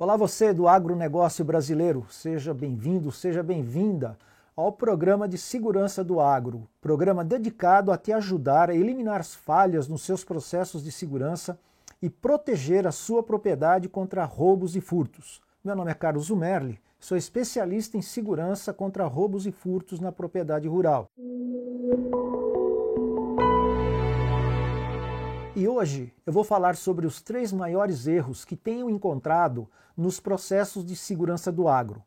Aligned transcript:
Olá 0.00 0.16
você 0.16 0.54
do 0.54 0.66
agronegócio 0.66 1.44
brasileiro, 1.44 2.06
seja 2.08 2.54
bem-vindo, 2.54 3.12
seja 3.12 3.42
bem-vinda 3.42 4.16
ao 4.56 4.72
programa 4.72 5.28
de 5.28 5.36
segurança 5.36 6.02
do 6.02 6.20
agro, 6.20 6.66
programa 6.80 7.22
dedicado 7.22 7.92
a 7.92 7.98
te 7.98 8.10
ajudar 8.10 8.70
a 8.70 8.74
eliminar 8.74 9.20
as 9.20 9.34
falhas 9.34 9.88
nos 9.88 10.00
seus 10.00 10.24
processos 10.24 10.82
de 10.82 10.90
segurança 10.90 11.58
e 12.00 12.08
proteger 12.08 12.86
a 12.86 12.92
sua 12.92 13.22
propriedade 13.22 13.90
contra 13.90 14.24
roubos 14.24 14.74
e 14.74 14.80
furtos. 14.80 15.38
Meu 15.62 15.76
nome 15.76 15.90
é 15.90 15.94
Carlos 15.94 16.28
Zumerli, 16.28 16.80
sou 16.98 17.14
especialista 17.14 17.98
em 17.98 18.02
segurança 18.02 18.72
contra 18.72 19.04
roubos 19.04 19.46
e 19.46 19.52
furtos 19.52 20.00
na 20.00 20.10
propriedade 20.10 20.66
rural. 20.66 21.10
E 25.56 25.66
hoje 25.66 26.12
eu 26.24 26.32
vou 26.32 26.44
falar 26.44 26.76
sobre 26.76 27.06
os 27.06 27.20
três 27.20 27.52
maiores 27.52 28.06
erros 28.06 28.44
que 28.44 28.54
tenho 28.54 28.88
encontrado 28.88 29.68
nos 29.96 30.20
processos 30.20 30.84
de 30.84 30.94
segurança 30.94 31.50
do 31.50 31.66
agro. 31.66 32.02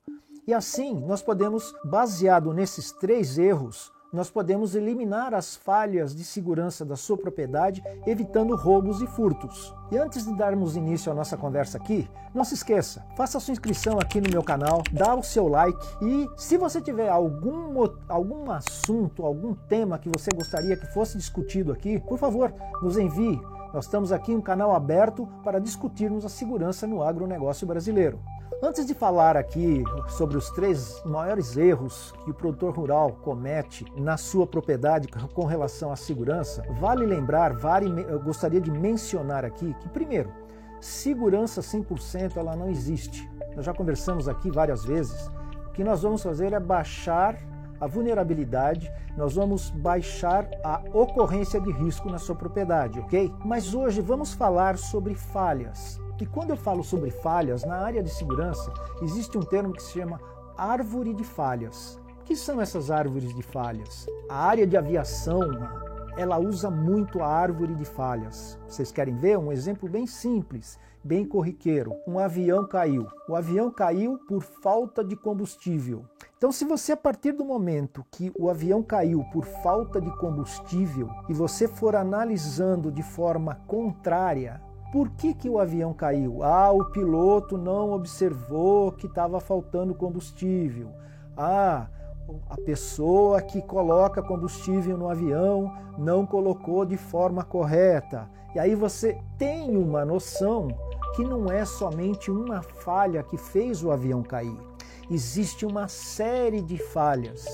E 0.47 0.53
assim, 0.53 0.93
nós 1.05 1.21
podemos, 1.21 1.73
baseado 1.83 2.53
nesses 2.53 2.93
três 2.93 3.37
erros, 3.37 3.91
nós 4.13 4.29
podemos 4.29 4.75
eliminar 4.75 5.33
as 5.33 5.55
falhas 5.55 6.15
de 6.15 6.23
segurança 6.23 6.85
da 6.85 6.95
sua 6.95 7.17
propriedade, 7.17 7.83
evitando 8.05 8.55
roubos 8.55 9.01
e 9.01 9.07
furtos. 9.07 9.73
E 9.91 9.97
antes 9.97 10.25
de 10.25 10.37
darmos 10.37 10.77
início 10.77 11.11
à 11.11 11.15
nossa 11.15 11.35
conversa 11.35 11.79
aqui, 11.79 12.07
não 12.33 12.43
se 12.43 12.53
esqueça, 12.53 13.03
faça 13.17 13.39
sua 13.39 13.51
inscrição 13.51 13.99
aqui 13.99 14.21
no 14.21 14.29
meu 14.29 14.43
canal, 14.43 14.83
dá 14.91 15.15
o 15.15 15.23
seu 15.23 15.47
like 15.47 15.77
e 16.01 16.29
se 16.37 16.57
você 16.57 16.79
tiver 16.79 17.09
algum, 17.09 17.73
algum 18.07 18.51
assunto, 18.51 19.25
algum 19.25 19.55
tema 19.55 19.97
que 19.97 20.09
você 20.09 20.29
gostaria 20.35 20.77
que 20.77 20.85
fosse 20.93 21.17
discutido 21.17 21.71
aqui, 21.71 21.99
por 21.99 22.19
favor, 22.19 22.53
nos 22.81 22.97
envie. 22.97 23.41
Nós 23.73 23.85
estamos 23.85 24.11
aqui 24.11 24.35
um 24.35 24.41
canal 24.41 24.75
aberto 24.75 25.27
para 25.43 25.59
discutirmos 25.59 26.23
a 26.23 26.29
segurança 26.29 26.85
no 26.85 27.01
agronegócio 27.01 27.65
brasileiro. 27.65 28.19
Antes 28.61 28.85
de 28.85 28.93
falar 28.93 29.35
aqui 29.35 29.83
sobre 30.07 30.37
os 30.37 30.49
três 30.49 31.01
maiores 31.05 31.57
erros 31.57 32.13
que 32.23 32.31
o 32.31 32.33
produtor 32.33 32.73
rural 32.73 33.11
comete 33.21 33.85
na 33.97 34.17
sua 34.17 34.45
propriedade 34.45 35.07
com 35.07 35.45
relação 35.45 35.91
à 35.91 35.95
segurança, 35.95 36.63
vale 36.79 37.05
lembrar, 37.05 37.53
vale, 37.53 38.05
eu 38.07 38.19
gostaria 38.19 38.61
de 38.61 38.71
mencionar 38.71 39.43
aqui 39.43 39.73
que, 39.81 39.89
primeiro, 39.89 40.31
segurança 40.79 41.61
100% 41.61 42.37
ela 42.37 42.55
não 42.55 42.69
existe. 42.69 43.29
Nós 43.55 43.65
já 43.65 43.73
conversamos 43.73 44.27
aqui 44.27 44.49
várias 44.49 44.83
vezes. 44.85 45.29
O 45.67 45.71
que 45.71 45.83
nós 45.83 46.01
vamos 46.01 46.21
fazer 46.21 46.53
é 46.53 46.59
baixar 46.59 47.37
a 47.79 47.87
vulnerabilidade, 47.87 48.91
nós 49.17 49.35
vamos 49.35 49.69
baixar 49.71 50.47
a 50.63 50.81
ocorrência 50.93 51.59
de 51.59 51.71
risco 51.71 52.09
na 52.09 52.17
sua 52.17 52.35
propriedade, 52.35 52.99
ok? 52.99 53.33
Mas 53.43 53.73
hoje 53.73 53.99
vamos 53.99 54.33
falar 54.33 54.77
sobre 54.77 55.15
falhas. 55.15 56.02
E 56.19 56.25
quando 56.25 56.51
eu 56.51 56.57
falo 56.57 56.83
sobre 56.83 57.09
falhas, 57.09 57.63
na 57.63 57.75
área 57.75 58.03
de 58.03 58.09
segurança, 58.09 58.71
existe 59.01 59.37
um 59.37 59.41
termo 59.41 59.73
que 59.73 59.81
se 59.81 59.99
chama 59.99 60.21
árvore 60.57 61.13
de 61.13 61.23
falhas. 61.23 61.99
O 62.21 62.23
que 62.23 62.35
são 62.35 62.61
essas 62.61 62.91
árvores 62.91 63.35
de 63.35 63.41
falhas? 63.41 64.05
A 64.29 64.45
área 64.45 64.65
de 64.65 64.77
aviação, 64.77 65.41
ela 66.15 66.37
usa 66.37 66.69
muito 66.69 67.21
a 67.21 67.27
árvore 67.27 67.75
de 67.75 67.83
falhas. 67.83 68.59
Vocês 68.67 68.91
querem 68.91 69.15
ver 69.15 69.37
um 69.37 69.51
exemplo 69.51 69.89
bem 69.89 70.05
simples, 70.05 70.79
bem 71.03 71.25
corriqueiro? 71.25 71.95
Um 72.07 72.19
avião 72.19 72.65
caiu. 72.65 73.07
O 73.27 73.35
avião 73.35 73.71
caiu 73.71 74.17
por 74.27 74.41
falta 74.41 75.03
de 75.03 75.15
combustível. 75.15 76.05
Então, 76.37 76.51
se 76.51 76.63
você, 76.63 76.91
a 76.91 76.97
partir 76.97 77.31
do 77.31 77.43
momento 77.43 78.05
que 78.11 78.31
o 78.37 78.49
avião 78.49 78.83
caiu 78.83 79.23
por 79.33 79.45
falta 79.45 79.99
de 79.99 80.15
combustível 80.17 81.09
e 81.27 81.33
você 81.33 81.67
for 81.67 81.95
analisando 81.95 82.91
de 82.91 83.01
forma 83.01 83.55
contrária 83.67 84.61
por 84.93 85.09
que, 85.09 85.33
que 85.33 85.49
o 85.49 85.57
avião 85.57 85.91
caiu? 85.91 86.43
Ah, 86.43 86.71
o 86.71 86.85
piloto 86.85 87.57
não 87.57 87.93
observou 87.93 88.91
que 88.91 89.07
estava 89.07 89.39
faltando 89.39 89.95
combustível. 89.95 90.91
Ah, 91.35 91.87
a 92.47 92.55
pessoa 92.57 93.41
que 93.41 93.59
coloca 93.59 94.21
combustível 94.21 94.95
no 94.95 95.09
avião 95.09 95.75
não 95.97 96.27
colocou 96.27 96.85
de 96.85 96.95
forma 96.95 97.43
correta. 97.43 98.29
E 98.53 98.59
aí 98.59 98.75
você 98.75 99.17
tem 99.35 99.75
uma 99.75 100.05
noção 100.05 100.67
que 101.15 101.23
não 101.23 101.51
é 101.51 101.65
somente 101.65 102.29
uma 102.29 102.61
falha 102.61 103.23
que 103.23 103.35
fez 103.35 103.83
o 103.83 103.89
avião 103.89 104.21
cair. 104.21 104.72
Existe 105.09 105.65
uma 105.65 105.87
série 105.87 106.61
de 106.61 106.77
falhas. 106.77 107.45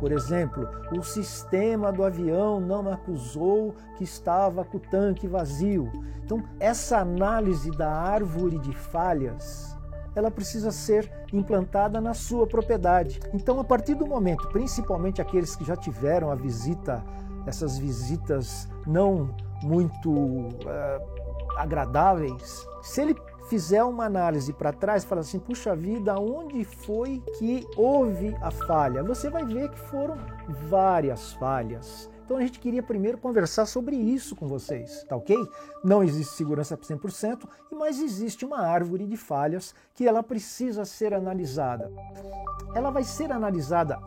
Por 0.00 0.12
exemplo, 0.12 0.68
o 0.92 1.02
sistema 1.02 1.90
do 1.90 2.04
avião 2.04 2.60
não 2.60 2.90
acusou 2.90 3.74
que 3.96 4.04
estava 4.04 4.64
com 4.64 4.76
o 4.76 4.80
tanque 4.80 5.26
vazio. 5.26 5.90
Então, 6.22 6.42
essa 6.60 6.98
análise 6.98 7.70
da 7.70 7.90
árvore 7.90 8.58
de 8.58 8.72
falhas, 8.72 9.76
ela 10.14 10.30
precisa 10.30 10.70
ser 10.70 11.10
implantada 11.32 12.00
na 12.00 12.12
sua 12.12 12.46
propriedade. 12.46 13.20
Então, 13.32 13.58
a 13.58 13.64
partir 13.64 13.94
do 13.94 14.06
momento, 14.06 14.48
principalmente 14.48 15.22
aqueles 15.22 15.56
que 15.56 15.64
já 15.64 15.76
tiveram 15.76 16.30
a 16.30 16.34
visita, 16.34 17.02
essas 17.46 17.78
visitas 17.78 18.68
não 18.86 19.34
muito 19.62 20.10
uh, 20.10 20.48
agradáveis, 21.56 22.66
se 22.82 23.00
ele 23.00 23.16
fizer 23.48 23.82
uma 23.84 24.04
análise 24.04 24.52
para 24.52 24.72
trás, 24.72 25.04
fala 25.04 25.20
assim: 25.20 25.38
puxa 25.38 25.74
vida, 25.74 26.18
onde 26.18 26.64
foi 26.64 27.22
que 27.38 27.66
houve 27.76 28.36
a 28.40 28.50
falha? 28.50 29.02
Você 29.02 29.30
vai 29.30 29.44
ver 29.44 29.70
que 29.70 29.78
foram 29.78 30.16
várias 30.68 31.32
falhas. 31.34 32.10
Então 32.24 32.38
a 32.38 32.40
gente 32.40 32.58
queria 32.58 32.82
primeiro 32.82 33.18
conversar 33.18 33.66
sobre 33.66 33.94
isso 33.94 34.34
com 34.34 34.48
vocês, 34.48 35.04
tá 35.08 35.14
ok? 35.14 35.36
Não 35.84 36.02
existe 36.02 36.34
segurança 36.34 36.76
100%, 36.76 37.48
mas 37.70 38.00
existe 38.00 38.44
uma 38.44 38.58
árvore 38.58 39.06
de 39.06 39.16
falhas 39.16 39.72
que 39.94 40.08
ela 40.08 40.24
precisa 40.24 40.84
ser 40.84 41.14
analisada. 41.14 41.88
Ela 42.74 42.90
vai 42.90 43.04
ser 43.04 43.30
analisada 43.30 44.00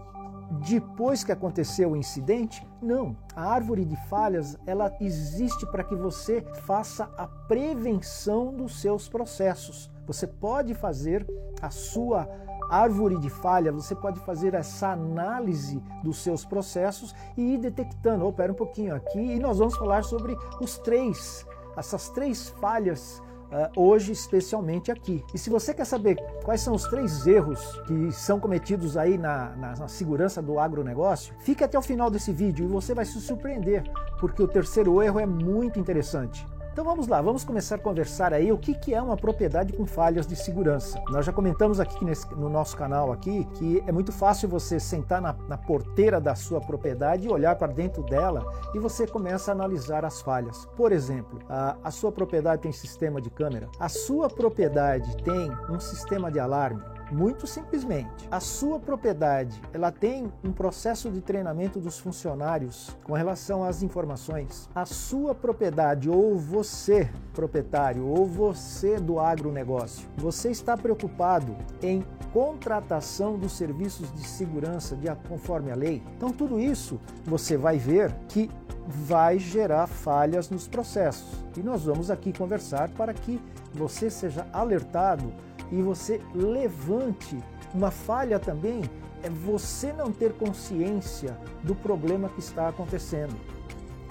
depois 0.49 1.23
que 1.23 1.31
aconteceu 1.31 1.91
o 1.91 1.97
incidente? 1.97 2.65
Não. 2.81 3.15
A 3.35 3.43
árvore 3.43 3.85
de 3.85 3.95
falhas, 4.07 4.57
ela 4.65 4.95
existe 4.99 5.65
para 5.67 5.83
que 5.83 5.95
você 5.95 6.41
faça 6.65 7.09
a 7.17 7.27
prevenção 7.27 8.53
dos 8.53 8.81
seus 8.81 9.07
processos. 9.07 9.91
Você 10.07 10.25
pode 10.25 10.73
fazer 10.73 11.25
a 11.61 11.69
sua 11.69 12.27
árvore 12.69 13.17
de 13.17 13.29
falha, 13.29 13.71
você 13.71 13.95
pode 13.95 14.19
fazer 14.21 14.53
essa 14.53 14.89
análise 14.89 15.81
dos 16.03 16.17
seus 16.17 16.45
processos 16.45 17.15
e 17.35 17.53
ir 17.53 17.57
detectando, 17.57 18.25
oh, 18.25 18.33
pera 18.33 18.51
um 18.51 18.55
pouquinho 18.55 18.95
aqui, 18.95 19.19
e 19.19 19.39
nós 19.39 19.57
vamos 19.57 19.75
falar 19.75 20.03
sobre 20.03 20.37
os 20.61 20.77
três, 20.77 21.45
essas 21.75 22.09
três 22.09 22.49
falhas 22.49 23.21
uh, 23.51 23.81
hoje, 23.81 24.11
especialmente 24.11 24.91
aqui. 24.91 25.23
E 25.33 25.37
se 25.37 25.49
você 25.49 25.73
quer 25.73 25.85
saber 25.85 26.15
quais 26.43 26.61
são 26.61 26.73
os 26.73 26.83
três 26.83 27.25
erros 27.27 27.59
que 27.87 28.11
são 28.11 28.39
cometidos 28.39 28.97
aí 28.97 29.17
na, 29.17 29.55
na, 29.55 29.75
na 29.75 29.87
segurança 29.87 30.41
do 30.41 30.59
agronegócio, 30.59 31.33
fique 31.39 31.63
até 31.63 31.77
o 31.77 31.81
final 31.81 32.09
desse 32.09 32.31
vídeo 32.31 32.65
e 32.65 32.67
você 32.67 32.93
vai 32.93 33.05
se 33.05 33.19
surpreender, 33.19 33.83
porque 34.19 34.41
o 34.41 34.47
terceiro 34.47 35.01
erro 35.01 35.19
é 35.19 35.25
muito 35.25 35.79
interessante. 35.79 36.45
Então 36.71 36.85
vamos 36.85 37.07
lá, 37.07 37.21
vamos 37.21 37.43
começar 37.43 37.75
a 37.75 37.79
conversar 37.79 38.33
aí 38.33 38.51
o 38.51 38.57
que, 38.57 38.73
que 38.73 38.93
é 38.93 39.01
uma 39.01 39.17
propriedade 39.17 39.73
com 39.73 39.85
falhas 39.85 40.25
de 40.25 40.35
segurança. 40.35 41.01
Nós 41.09 41.25
já 41.25 41.33
comentamos 41.33 41.79
aqui 41.79 42.05
nesse, 42.05 42.29
no 42.35 42.49
nosso 42.49 42.77
canal 42.77 43.11
aqui 43.11 43.45
que 43.55 43.83
é 43.85 43.91
muito 43.91 44.11
fácil 44.11 44.47
você 44.47 44.79
sentar 44.79 45.21
na, 45.21 45.33
na 45.47 45.57
porteira 45.57 46.21
da 46.21 46.35
sua 46.35 46.61
propriedade 46.61 47.27
e 47.27 47.29
olhar 47.29 47.55
para 47.55 47.73
dentro 47.73 48.03
dela 48.03 48.45
e 48.73 48.79
você 48.79 49.05
começa 49.05 49.51
a 49.51 49.53
analisar 49.53 50.05
as 50.05 50.21
falhas. 50.21 50.67
Por 50.77 50.91
exemplo, 50.91 51.39
a, 51.49 51.75
a 51.83 51.91
sua 51.91 52.11
propriedade 52.11 52.61
tem 52.61 52.71
sistema 52.71 53.19
de 53.19 53.29
câmera, 53.29 53.67
a 53.79 53.89
sua 53.89 54.29
propriedade 54.29 55.17
tem 55.23 55.51
um 55.69 55.79
sistema 55.79 56.31
de 56.31 56.39
alarme, 56.39 56.81
muito 57.11 57.47
simplesmente, 57.47 58.27
a 58.29 58.39
sua 58.39 58.79
propriedade, 58.79 59.59
ela 59.73 59.91
tem 59.91 60.31
um 60.43 60.51
processo 60.51 61.09
de 61.09 61.21
treinamento 61.21 61.79
dos 61.79 61.99
funcionários 61.99 62.95
com 63.03 63.13
relação 63.13 63.63
às 63.63 63.81
informações. 63.83 64.69
A 64.73 64.85
sua 64.85 65.33
propriedade 65.33 66.09
ou 66.09 66.37
você, 66.37 67.09
proprietário, 67.33 68.05
ou 68.07 68.25
você 68.25 68.97
do 68.97 69.19
agronegócio, 69.19 70.07
você 70.17 70.49
está 70.49 70.77
preocupado 70.77 71.55
em 71.81 72.05
contratação 72.31 73.37
dos 73.37 73.53
serviços 73.53 74.11
de 74.13 74.27
segurança 74.27 74.95
de 74.95 75.09
conforme 75.27 75.71
a 75.71 75.75
lei? 75.75 76.03
Então 76.15 76.29
tudo 76.29 76.59
isso 76.59 76.99
você 77.25 77.57
vai 77.57 77.77
ver 77.77 78.13
que 78.27 78.49
vai 78.87 79.37
gerar 79.37 79.87
falhas 79.87 80.49
nos 80.49 80.67
processos. 80.67 81.43
E 81.57 81.61
nós 81.61 81.85
vamos 81.85 82.09
aqui 82.09 82.31
conversar 82.31 82.89
para 82.89 83.13
que 83.13 83.39
você 83.73 84.09
seja 84.09 84.47
alertado 84.51 85.31
e 85.71 85.81
você 85.81 86.21
levante. 86.33 87.37
Uma 87.73 87.91
falha 87.91 88.39
também 88.39 88.81
é 89.21 89.29
você 89.29 89.93
não 89.93 90.11
ter 90.11 90.33
consciência 90.33 91.37
do 91.63 91.75
problema 91.75 92.29
que 92.29 92.39
está 92.39 92.69
acontecendo. 92.69 93.35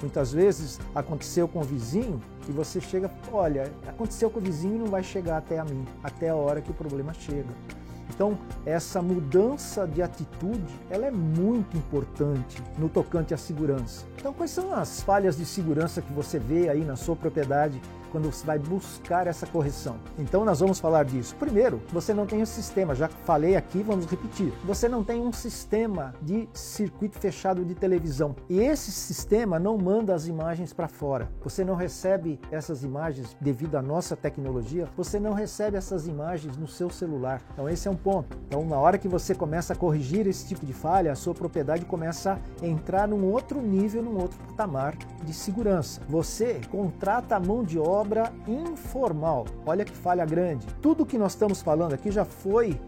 Muitas 0.01 0.33
vezes 0.33 0.79
aconteceu 0.95 1.49
com 1.49 1.59
o 1.61 1.65
vizinho 1.65 2.23
e 2.49 2.53
você 2.53 2.81
chega, 2.81 3.11
olha, 3.33 3.73
aconteceu 3.87 4.31
com 4.31 4.39
o 4.39 4.43
vizinho 4.43 4.77
e 4.77 4.79
não 4.79 4.87
vai 4.87 5.03
chegar 5.03 5.39
até 5.39 5.59
a 5.59 5.65
mim, 5.65 5.85
até 6.03 6.29
a 6.29 6.37
hora 6.37 6.61
que 6.61 6.71
o 6.71 6.75
problema 6.75 7.13
chega. 7.13 7.49
Então, 8.09 8.39
essa 8.65 9.03
mudança 9.03 9.87
de 9.87 10.01
atitude, 10.01 10.75
ela 10.89 11.07
é 11.07 11.11
muito 11.11 11.77
importante 11.77 12.63
no 12.79 12.89
tocante 12.89 13.35
à 13.35 13.37
segurança. 13.37 14.07
Então, 14.17 14.33
quais 14.33 14.51
são 14.51 14.73
as 14.73 15.03
falhas 15.03 15.37
de 15.37 15.45
segurança 15.45 16.01
que 16.01 16.13
você 16.13 16.39
vê 16.39 16.69
aí 16.69 16.85
na 16.85 16.97
sua 16.97 17.15
propriedade 17.15 17.81
quando 18.11 18.31
você 18.33 18.45
vai 18.45 18.59
buscar 18.59 19.27
essa 19.27 19.47
correção. 19.47 19.97
Então 20.19 20.45
nós 20.45 20.61
vamos 20.61 20.79
falar 20.79 21.05
disso. 21.05 21.35
Primeiro, 21.37 21.81
você 21.93 22.13
não 22.13 22.27
tem 22.27 22.43
um 22.43 22.47
sistema, 22.47 22.95
já 22.95 23.09
falei 23.09 23.57
aqui, 23.57 23.83
vamos 23.83 24.07
repetir. 24.07 24.53
Você 24.65 24.89
não 24.89 25.05
tem 25.05 25.21
um 25.21 25.33
sistema 25.33 26.15
de 26.23 26.49
circuito 26.53 27.19
fechado 27.19 27.65
de 27.65 27.75
televisão. 27.75 28.35
E 28.49 28.61
esse 28.61 28.91
sistema 28.91 29.59
não 29.59 29.77
manda 29.79 30.15
as 30.15 30.27
imagens 30.27 30.73
para 30.73 30.89
fora. 30.89 31.31
Você 31.43 31.65
não 31.65 31.75
recebe 31.75 32.41
essas 32.51 32.83
imagens 32.83 33.37
devido 33.41 33.77
à 33.77 33.83
nossa 33.83 34.17
tecnologia, 34.17 34.89
você 34.97 35.21
não 35.21 35.33
recebe 35.33 35.77
essas 35.77 36.07
imagens 36.07 36.57
no 36.57 36.67
seu 36.67 36.91
celular. 36.91 37.43
Então 37.53 37.69
esse 37.69 37.89
é 37.89 37.91
um 37.91 37.97
ponto. 37.97 38.37
Então 38.47 38.65
na 38.65 38.79
hora 38.79 38.99
que 38.99 39.09
você 39.09 39.35
começa 39.35 39.73
a 39.73 39.77
corrigir 39.77 40.27
esse 40.27 40.47
tipo 40.47 40.65
de 40.65 40.73
falha, 40.73 41.13
a 41.13 41.17
sua 41.17 41.35
propriedade 41.35 41.85
começa 41.85 42.39
a 42.63 42.67
entrar 42.67 43.07
num 43.09 43.25
outro 43.31 43.61
nível, 43.61 44.03
num 44.03 44.19
outro 44.21 44.39
patamar 44.49 44.97
de 45.25 45.33
segurança. 45.33 46.01
Você 46.09 46.61
contrata 46.71 47.37
a 47.37 47.41
mão 47.41 47.63
de 47.63 47.79
obra 47.79 47.98
informal. 48.47 49.47
Olha 49.67 49.85
que 49.85 49.95
falha 49.97 50.25
grande. 50.25 50.67
Tudo 50.83 51.07
que 51.07 51.19
nós 51.19 51.33
estamos 51.33 51.63
falando 51.63 51.93
aqui 51.93 52.11
já 52.11 52.25
foi 52.25 52.81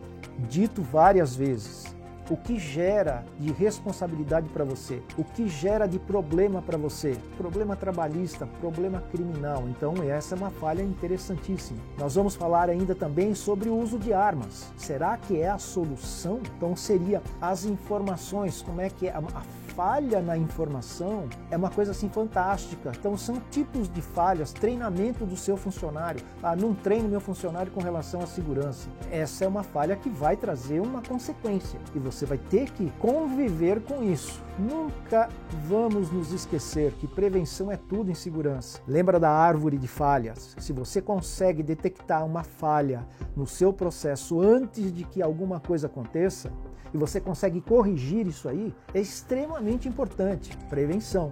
dito 0.49 0.83
várias 0.83 1.35
vezes 1.35 1.91
o 2.31 2.37
que 2.37 2.59
gera 2.59 3.25
de 3.39 3.51
responsabilidade 3.51 4.49
para 4.51 4.65
você, 4.65 5.03
o 5.19 5.25
que 5.25 5.49
gera 5.49 5.87
de 5.87 5.99
problema 5.99 6.63
para 6.63 6.79
você, 6.79 7.19
problema 7.37 7.75
trabalhista, 7.75 8.47
problema 8.61 9.03
criminal. 9.11 9.65
Então, 9.69 9.95
essa 10.05 10.37
é 10.37 10.39
uma 10.39 10.51
falha 10.51 10.83
interessantíssima. 10.83 11.81
Nós 11.99 12.15
vamos 12.15 12.37
falar 12.37 12.71
ainda 12.71 12.95
também 12.95 13.35
sobre 13.35 13.69
o 13.69 13.77
uso 13.77 13.99
de 13.99 14.13
armas. 14.13 14.73
Será 14.77 15.17
que 15.17 15.41
é 15.41 15.51
a 15.51 15.59
solução? 15.59 16.41
Então, 16.57 16.77
seria 16.77 17.21
as 17.41 17.65
informações, 17.65 18.63
como 18.63 18.81
é 18.81 18.89
que 18.89 19.09
é 19.09 19.13
a 19.13 19.21
falha 19.81 20.21
na 20.21 20.37
informação 20.37 21.27
é 21.51 21.57
uma 21.57 21.71
coisa 21.71 21.93
assim 21.93 22.11
fantástica. 22.11 22.93
Então 22.95 23.17
são 23.17 23.41
tipos 23.51 23.89
de 23.89 24.03
falhas, 24.03 24.53
treinamento 24.53 25.25
do 25.25 25.39
seu 25.39 25.57
funcionário. 25.57 26.21
Ah, 26.43 26.55
não 26.55 26.75
treino 26.75 27.09
meu 27.09 27.19
funcionário 27.19 27.73
com 27.73 27.81
relação 27.81 28.21
à 28.21 28.27
segurança. 28.27 28.91
Essa 29.11 29.47
é 29.47 29.49
uma 29.49 29.63
falha 29.63 29.97
que 29.97 30.11
vai 30.11 30.37
trazer 30.37 30.81
uma 30.81 31.01
consequência 31.01 31.81
e 31.95 31.99
você 31.99 32.27
vai 32.27 32.37
ter 32.37 32.71
que 32.73 32.93
conviver 32.99 33.81
com 33.81 34.03
isso. 34.03 34.43
Nunca 34.59 35.31
vamos 35.67 36.11
nos 36.11 36.31
esquecer 36.31 36.93
que 37.01 37.09
prevenção 37.09 37.73
é 37.73 37.79
tudo 37.79 38.11
em 38.11 38.15
segurança. 38.15 38.83
Lembra 38.87 39.19
da 39.19 39.31
árvore 39.31 39.79
de 39.79 39.89
falhas? 39.89 40.55
Se 40.59 40.75
você 40.75 41.01
consegue 41.01 41.63
detectar 41.63 42.27
uma 42.27 42.45
falha 42.45 43.09
no 43.35 43.47
seu 43.47 43.73
processo 43.73 44.43
antes 44.43 44.93
de 44.93 45.05
que 45.05 45.23
alguma 45.23 45.59
coisa 45.59 45.87
aconteça, 45.87 46.53
e 46.93 46.99
você 46.99 47.21
consegue 47.21 47.61
corrigir 47.61 48.27
isso 48.27 48.49
aí, 48.49 48.75
é 48.93 49.01
extremamente 49.01 49.89
importante. 49.89 50.59
Prevenção. 50.69 51.31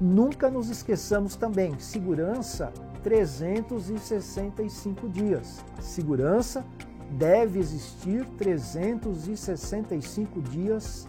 Nunca 0.00 0.50
nos 0.50 0.68
esqueçamos 0.68 1.36
também, 1.36 1.78
segurança 1.78 2.70
365 3.02 5.08
dias. 5.08 5.64
Segurança 5.80 6.62
deve 7.10 7.58
existir 7.58 8.26
365 8.36 10.42
dias 10.42 11.08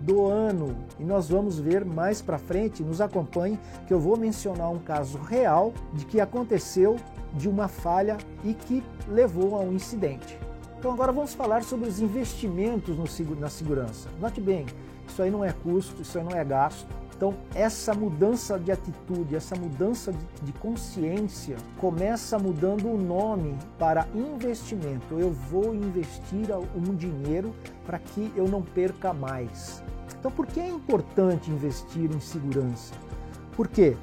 do 0.00 0.26
ano. 0.26 0.76
E 0.98 1.04
nós 1.04 1.28
vamos 1.28 1.58
ver 1.58 1.84
mais 1.84 2.22
para 2.22 2.38
frente, 2.38 2.82
nos 2.82 3.00
acompanhe, 3.00 3.58
que 3.86 3.92
eu 3.92 4.00
vou 4.00 4.16
mencionar 4.16 4.70
um 4.70 4.78
caso 4.78 5.18
real 5.18 5.74
de 5.92 6.06
que 6.06 6.20
aconteceu 6.20 6.96
de 7.34 7.48
uma 7.48 7.68
falha 7.68 8.16
e 8.44 8.54
que 8.54 8.82
levou 9.08 9.56
a 9.56 9.60
um 9.60 9.72
incidente. 9.72 10.38
Então 10.80 10.92
agora 10.92 11.12
vamos 11.12 11.34
falar 11.34 11.62
sobre 11.62 11.90
os 11.90 12.00
investimentos 12.00 12.96
no, 12.96 13.36
na 13.36 13.50
segurança. 13.50 14.08
Note 14.18 14.40
bem, 14.40 14.64
isso 15.06 15.22
aí 15.22 15.30
não 15.30 15.44
é 15.44 15.52
custo, 15.52 16.00
isso 16.00 16.16
aí 16.16 16.24
não 16.24 16.32
é 16.32 16.42
gasto. 16.42 16.86
Então 17.14 17.34
essa 17.54 17.92
mudança 17.92 18.58
de 18.58 18.72
atitude, 18.72 19.36
essa 19.36 19.54
mudança 19.54 20.10
de, 20.10 20.18
de 20.42 20.52
consciência 20.54 21.58
começa 21.76 22.38
mudando 22.38 22.88
o 22.88 22.96
nome 22.96 23.58
para 23.78 24.08
investimento. 24.14 25.18
Eu 25.18 25.30
vou 25.30 25.74
investir 25.74 26.48
um 26.74 26.94
dinheiro 26.94 27.54
para 27.84 27.98
que 27.98 28.32
eu 28.34 28.48
não 28.48 28.62
perca 28.62 29.12
mais. 29.12 29.82
Então 30.18 30.30
por 30.30 30.46
que 30.46 30.60
é 30.60 30.68
importante 30.68 31.50
investir 31.50 32.10
em 32.10 32.20
segurança? 32.20 32.94
Por 33.52 33.68
quê? 33.68 33.98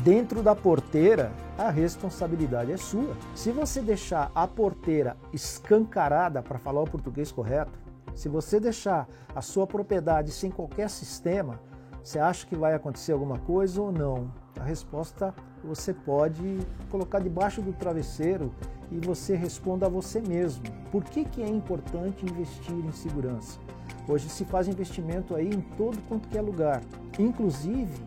Dentro 0.00 0.42
da 0.42 0.56
porteira, 0.56 1.30
a 1.56 1.70
responsabilidade 1.70 2.72
é 2.72 2.76
sua. 2.78 3.14
Se 3.34 3.52
você 3.52 3.82
deixar 3.82 4.32
a 4.34 4.48
porteira 4.48 5.16
escancarada, 5.32 6.42
para 6.42 6.58
falar 6.58 6.80
o 6.80 6.90
português 6.90 7.30
correto, 7.30 7.78
se 8.14 8.28
você 8.28 8.58
deixar 8.58 9.06
a 9.34 9.42
sua 9.42 9.66
propriedade 9.66 10.32
sem 10.32 10.50
qualquer 10.50 10.88
sistema, 10.88 11.60
você 12.02 12.18
acha 12.18 12.46
que 12.46 12.56
vai 12.56 12.74
acontecer 12.74 13.12
alguma 13.12 13.38
coisa 13.38 13.80
ou 13.80 13.92
não? 13.92 14.32
A 14.58 14.64
resposta 14.64 15.34
você 15.62 15.92
pode 15.92 16.58
colocar 16.90 17.20
debaixo 17.20 17.62
do 17.62 17.72
travesseiro 17.72 18.52
e 18.90 18.98
você 18.98 19.36
responda 19.36 19.86
a 19.86 19.90
você 19.90 20.20
mesmo. 20.20 20.64
Por 20.90 21.04
que, 21.04 21.24
que 21.24 21.42
é 21.42 21.48
importante 21.48 22.26
investir 22.26 22.74
em 22.74 22.92
segurança? 22.92 23.60
Hoje 24.08 24.28
se 24.28 24.44
faz 24.44 24.66
investimento 24.66 25.34
aí 25.36 25.48
em 25.48 25.60
todo 25.76 25.96
quanto 26.08 26.28
que 26.28 26.36
é 26.36 26.42
lugar, 26.42 26.82
inclusive 27.18 28.02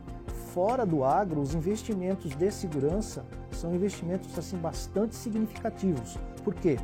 fora 0.55 0.85
do 0.85 1.03
agro, 1.03 1.41
os 1.41 1.53
investimentos 1.53 2.33
de 2.33 2.49
segurança 2.49 3.25
são 3.51 3.75
investimentos 3.75 4.39
assim 4.39 4.55
bastante 4.55 5.13
significativos. 5.13 6.17
Por 6.45 6.55
quê? 6.55 6.79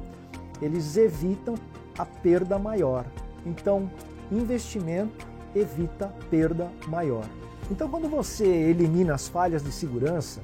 Eles 0.61 0.97
evitam 0.97 1.55
a 1.97 2.05
perda 2.05 2.59
maior. 2.59 3.05
Então, 3.45 3.89
investimento 4.29 5.25
evita 5.55 6.13
perda 6.29 6.69
maior. 6.87 7.23
Então, 7.71 7.87
quando 7.87 8.09
você 8.09 8.45
elimina 8.45 9.15
as 9.15 9.29
falhas 9.29 9.63
de 9.63 9.71
segurança, 9.71 10.41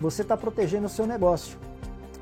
você 0.00 0.22
está 0.22 0.34
protegendo 0.34 0.86
o 0.86 0.88
seu 0.88 1.06
negócio. 1.06 1.58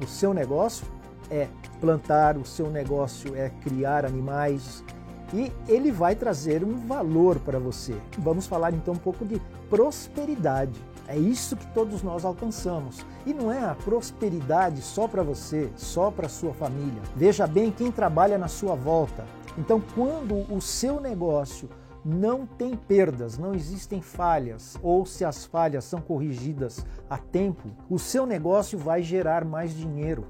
O 0.02 0.08
seu 0.08 0.34
negócio 0.34 0.84
é 1.30 1.46
plantar, 1.80 2.36
o 2.36 2.44
seu 2.44 2.68
negócio 2.68 3.36
é 3.36 3.48
criar 3.62 4.04
animais, 4.04 4.82
e 5.32 5.52
ele 5.66 5.90
vai 5.90 6.14
trazer 6.14 6.62
um 6.64 6.86
valor 6.86 7.38
para 7.38 7.58
você. 7.58 7.96
Vamos 8.18 8.46
falar 8.46 8.72
então 8.72 8.94
um 8.94 8.98
pouco 8.98 9.24
de 9.24 9.40
prosperidade. 9.70 10.78
É 11.08 11.16
isso 11.16 11.56
que 11.56 11.66
todos 11.68 12.02
nós 12.02 12.24
alcançamos. 12.24 13.04
E 13.26 13.34
não 13.34 13.50
é 13.50 13.64
a 13.64 13.74
prosperidade 13.74 14.80
só 14.82 15.08
para 15.08 15.22
você, 15.22 15.70
só 15.76 16.10
para 16.10 16.28
sua 16.28 16.52
família. 16.52 17.02
Veja 17.16 17.46
bem 17.46 17.70
quem 17.70 17.90
trabalha 17.90 18.38
na 18.38 18.48
sua 18.48 18.74
volta. 18.74 19.24
Então, 19.58 19.82
quando 19.94 20.36
o 20.52 20.60
seu 20.60 21.00
negócio 21.00 21.68
não 22.04 22.46
tem 22.46 22.74
perdas, 22.76 23.38
não 23.38 23.54
existem 23.54 24.00
falhas, 24.00 24.76
ou 24.82 25.06
se 25.06 25.24
as 25.24 25.44
falhas 25.44 25.84
são 25.84 26.00
corrigidas 26.00 26.84
a 27.08 27.16
tempo, 27.16 27.70
o 27.88 27.98
seu 27.98 28.26
negócio 28.26 28.78
vai 28.78 29.02
gerar 29.02 29.44
mais 29.44 29.74
dinheiro. 29.74 30.26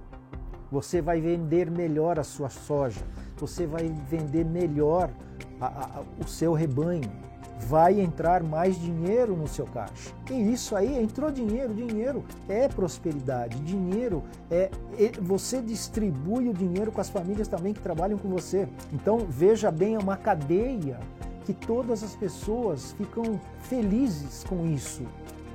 Você 0.71 1.01
vai 1.01 1.21
vender 1.21 1.71
melhor 1.71 2.19
a 2.19 2.25
sua 2.25 2.49
soja, 2.49 3.03
você 3.43 3.67
vai 3.67 3.93
vender 4.09 4.45
melhor 4.45 5.11
a, 5.61 5.67
a, 5.67 6.03
o 6.25 6.29
seu 6.29 6.53
rebanho, 6.53 7.11
vai 7.59 8.01
entrar 8.01 8.41
mais 8.41 8.81
dinheiro 8.81 9.37
no 9.37 9.49
seu 9.49 9.67
caixa. 9.67 10.13
E 10.31 10.53
isso 10.53 10.77
aí, 10.77 11.03
entrou 11.03 11.29
dinheiro, 11.29 11.75
dinheiro 11.75 12.25
é 12.49 12.69
prosperidade, 12.69 13.59
dinheiro 13.61 14.23
é, 14.49 14.71
você 15.21 15.61
distribui 15.61 16.49
o 16.49 16.55
dinheiro 16.55 16.93
com 16.93 17.01
as 17.01 17.11
famílias 17.11 17.49
também 17.49 17.75
que 17.75 17.81
trabalham 17.81 18.17
com 18.17 18.29
você. 18.29 18.69
Então 18.93 19.19
veja 19.29 19.73
bem, 19.73 19.97
é 19.97 19.99
uma 19.99 20.17
cadeia 20.17 21.01
que 21.45 21.53
todas 21.53 22.05
as 22.05 22.15
pessoas 22.15 22.93
ficam 22.93 23.41
felizes 23.63 24.45
com 24.45 24.65
isso. 24.67 25.03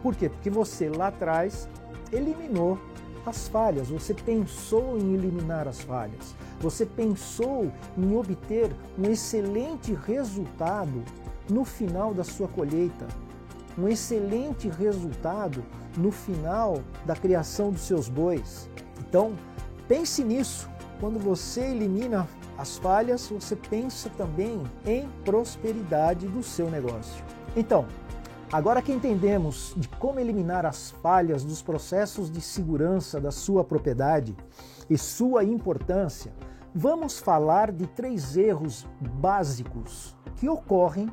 Por 0.03 0.13
quê? 0.13 0.27
Porque 0.27 0.49
você 0.49 0.89
lá 0.89 1.07
atrás 1.07 1.69
eliminou 2.11 2.77
as 3.25 3.47
falhas, 3.47 3.89
você 3.89 4.13
pensou 4.13 4.97
em 4.97 5.13
eliminar 5.13 5.67
as 5.67 5.81
falhas, 5.81 6.33
você 6.59 6.85
pensou 6.85 7.71
em 7.97 8.15
obter 8.15 8.71
um 8.97 9.09
excelente 9.09 9.93
resultado 9.93 11.03
no 11.49 11.63
final 11.63 12.13
da 12.13 12.23
sua 12.23 12.47
colheita, 12.47 13.07
um 13.77 13.87
excelente 13.87 14.67
resultado 14.67 15.63
no 15.95 16.11
final 16.11 16.81
da 17.05 17.15
criação 17.15 17.71
dos 17.71 17.81
seus 17.81 18.09
bois. 18.09 18.69
Então, 18.99 19.33
pense 19.87 20.23
nisso. 20.23 20.69
Quando 20.99 21.19
você 21.19 21.61
elimina 21.61 22.27
as 22.57 22.77
falhas, 22.77 23.27
você 23.27 23.55
pensa 23.55 24.09
também 24.17 24.63
em 24.85 25.07
prosperidade 25.23 26.27
do 26.27 26.41
seu 26.41 26.69
negócio. 26.71 27.23
Então, 27.55 27.85
Agora 28.51 28.81
que 28.81 28.93
entendemos 28.93 29.73
de 29.75 29.89
como 29.89 30.21
eliminar 30.21 30.65
as 30.65 30.91
falhas 30.91 31.43
dos 31.43 31.61
processos 31.61 32.31
de 32.31 32.39
segurança 32.39 33.19
da 33.19 33.29
sua 33.29 33.61
propriedade 33.61 34.33
e 34.89 34.97
sua 34.97 35.43
importância, 35.43 36.33
vamos 36.73 37.19
falar 37.19 37.73
de 37.73 37.85
três 37.87 38.37
erros 38.37 38.87
básicos 39.19 40.15
que 40.37 40.47
ocorrem 40.47 41.09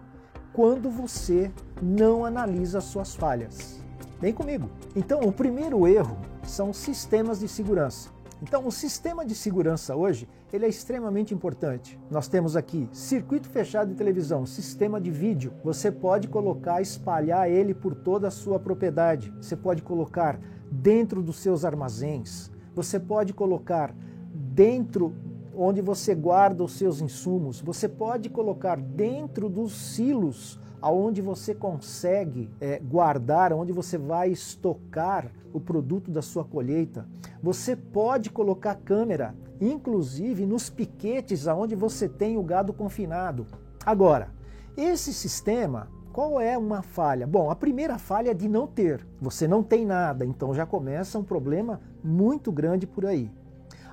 quando 0.53 0.89
você 0.89 1.51
não 1.83 2.25
analisa 2.25 2.81
suas 2.81 3.17
falhas. 3.17 3.81
Vem 4.21 4.33
comigo. 4.33 4.71
Então, 4.95 5.21
o 5.21 5.33
primeiro 5.33 5.89
erro 5.89 6.17
são 6.45 6.73
sistemas 6.73 7.41
de 7.41 7.49
segurança. 7.49 8.14
Então, 8.47 8.67
o 8.67 8.71
sistema 8.71 9.25
de 9.25 9.35
segurança 9.35 9.97
hoje 9.97 10.29
ele 10.53 10.67
é 10.67 10.69
extremamente 10.69 11.33
importante. 11.33 11.99
Nós 12.11 12.29
temos 12.29 12.57
aqui 12.57 12.91
circuito 12.93 13.49
fechado 13.49 13.89
de 13.89 13.95
televisão, 13.95 14.45
sistema 14.45 15.01
de 15.01 15.11
vídeo. 15.11 15.55
Você 15.65 15.91
pode 15.91 16.29
colocar, 16.29 16.83
espalhar 16.83 17.49
ele 17.49 17.73
por 17.73 17.95
toda 17.95 18.29
a 18.29 18.31
sua 18.31 18.61
propriedade. 18.61 19.33
Você 19.41 19.57
pode 19.57 19.81
colocar 19.81 20.39
dentro 20.71 21.23
dos 21.23 21.37
seus 21.37 21.65
armazéns, 21.65 22.51
você 22.75 23.01
pode 23.01 23.33
colocar 23.33 23.95
dentro 24.35 25.15
onde 25.57 25.81
você 25.81 26.15
guarda 26.15 26.63
os 26.63 26.73
seus 26.73 27.01
insumos, 27.01 27.63
você 27.63 27.89
pode 27.89 28.29
colocar 28.29 28.77
dentro 28.79 29.49
dos 29.49 29.73
silos 29.73 30.61
aonde 30.85 31.23
você 31.23 31.55
consegue 31.55 32.51
é, 32.61 32.79
guardar, 32.79 33.55
onde 33.55 33.73
você 33.73 33.97
vai 33.97 34.29
estocar 34.29 35.33
o 35.51 35.59
produto 35.59 36.11
da 36.11 36.21
sua 36.21 36.45
colheita. 36.45 37.09
Você 37.43 37.75
pode 37.75 38.29
colocar 38.29 38.75
câmera, 38.75 39.35
inclusive 39.59 40.45
nos 40.45 40.69
piquetes 40.69 41.49
aonde 41.49 41.75
você 41.75 42.07
tem 42.07 42.37
o 42.37 42.43
gado 42.43 42.75
confinado. 42.75 43.47
Agora, 43.87 44.29
esse 44.77 45.15
sistema, 45.15 45.89
qual 46.13 46.39
é 46.39 46.59
uma 46.59 46.83
falha? 46.83 47.27
Bom, 47.27 47.49
a 47.49 47.57
primeira 47.57 47.97
falha 47.97 48.33
é 48.33 48.35
de 48.35 48.47
não 48.47 48.67
ter. 48.67 49.07
Você 49.23 49.49
não 49.49 49.63
tem 49.63 49.87
nada, 49.87 50.27
então 50.27 50.53
já 50.53 50.67
começa 50.67 51.19
um 51.19 51.25
problema 51.25 51.81
muito 52.03 52.53
grande 52.53 52.87
por 52.87 53.07
aí. 53.07 53.33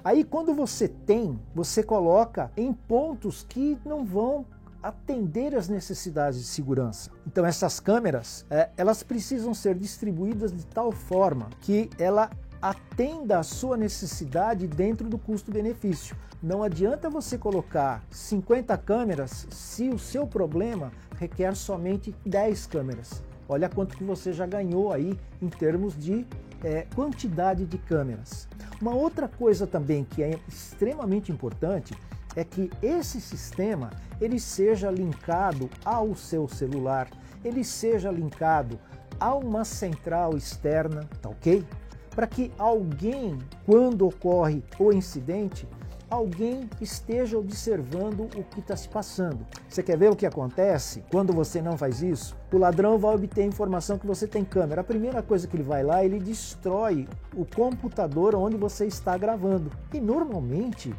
Aí, 0.04 0.26
quando 0.26 0.54
você 0.54 0.90
tem, 0.90 1.40
você 1.56 1.84
coloca 1.84 2.52
em 2.58 2.74
pontos 2.74 3.46
que 3.48 3.78
não 3.86 4.04
vão 4.04 4.46
atender 4.82 5.56
às 5.56 5.68
necessidades 5.68 6.40
de 6.40 6.46
segurança. 6.46 7.12
Então, 7.26 7.46
essas 7.46 7.80
câmeras, 7.80 8.46
é, 8.50 8.70
elas 8.78 9.04
precisam 9.04 9.54
ser 9.54 9.76
distribuídas 9.76 10.52
de 10.52 10.66
tal 10.66 10.92
forma 10.92 11.50
que 11.62 11.90
ela 12.00 12.30
atenda 12.62 13.40
à 13.40 13.44
sua 13.44 13.76
necessidade 13.76 14.68
dentro 14.68 15.10
do 15.10 15.18
custo-benefício. 15.18 16.16
Não 16.42 16.64
adianta 16.64 17.10
você 17.10 17.38
colocar 17.38 18.04
50 18.10 18.78
câmeras 18.78 19.48
se 19.50 19.90
o 19.90 19.98
seu 19.98 20.28
problema 20.28 20.92
requer 21.18 21.56
somente 21.56 22.16
10 22.26 22.68
câmeras. 22.68 23.24
Olha 23.48 23.68
quanto 23.68 23.98
que 23.98 24.04
você 24.04 24.32
já 24.32 24.46
ganhou 24.46 24.92
aí 24.92 25.20
em 25.42 25.50
termos 25.50 25.98
de 25.98 26.26
é, 26.64 26.86
quantidade 26.96 27.66
de 27.66 27.78
câmeras. 27.78 28.48
Uma 28.82 28.94
outra 28.94 29.28
coisa 29.28 29.68
também 29.68 30.04
que 30.04 30.24
é 30.24 30.40
extremamente 30.48 31.32
importante 31.32 31.94
é 32.36 32.44
que 32.44 32.70
esse 32.82 33.20
sistema 33.20 33.92
ele 34.20 34.40
seja 34.40 34.90
linkado 34.90 35.70
ao 35.84 36.16
seu 36.16 36.48
celular, 36.48 37.10
ele 37.44 37.64
seja 37.64 38.12
linkado 38.12 38.80
a 39.20 39.36
uma 39.36 39.66
central 39.66 40.36
externa, 40.36 41.08
tá 41.22 41.30
ok? 41.30 41.66
Para 42.16 42.28
que 42.28 42.52
alguém, 42.58 43.38
quando 43.66 44.08
ocorre 44.08 44.64
o 44.80 44.92
incidente, 44.92 45.68
alguém 46.10 46.70
esteja 46.82 47.38
observando 47.38 48.28
o 48.36 48.44
que 48.44 48.60
está 48.60 48.76
se 48.76 48.90
passando. 48.90 49.48
Você 49.70 49.82
quer 49.82 49.98
ver 49.98 50.12
o 50.12 50.16
que 50.16 50.26
acontece 50.26 51.04
quando 51.10 51.32
você 51.32 51.62
não 51.62 51.78
faz 51.78 52.02
isso? 52.02 52.36
O 52.52 52.58
ladrão 52.58 53.00
vai 53.00 53.16
obter 53.16 53.46
informação 53.46 53.98
que 53.98 54.06
você 54.06 54.28
tem 54.28 54.44
câmera. 54.44 54.82
A 54.82 54.84
primeira 54.84 55.24
coisa 55.24 55.48
que 55.48 55.56
ele 55.56 55.64
vai 55.64 55.84
lá, 55.84 56.04
ele 56.04 56.20
destrói 56.20 57.08
o 57.34 57.46
computador 57.46 58.36
onde 58.36 58.58
você 58.58 58.86
está 58.86 59.18
gravando. 59.18 59.72
E 59.94 60.02
normalmente 60.02 60.94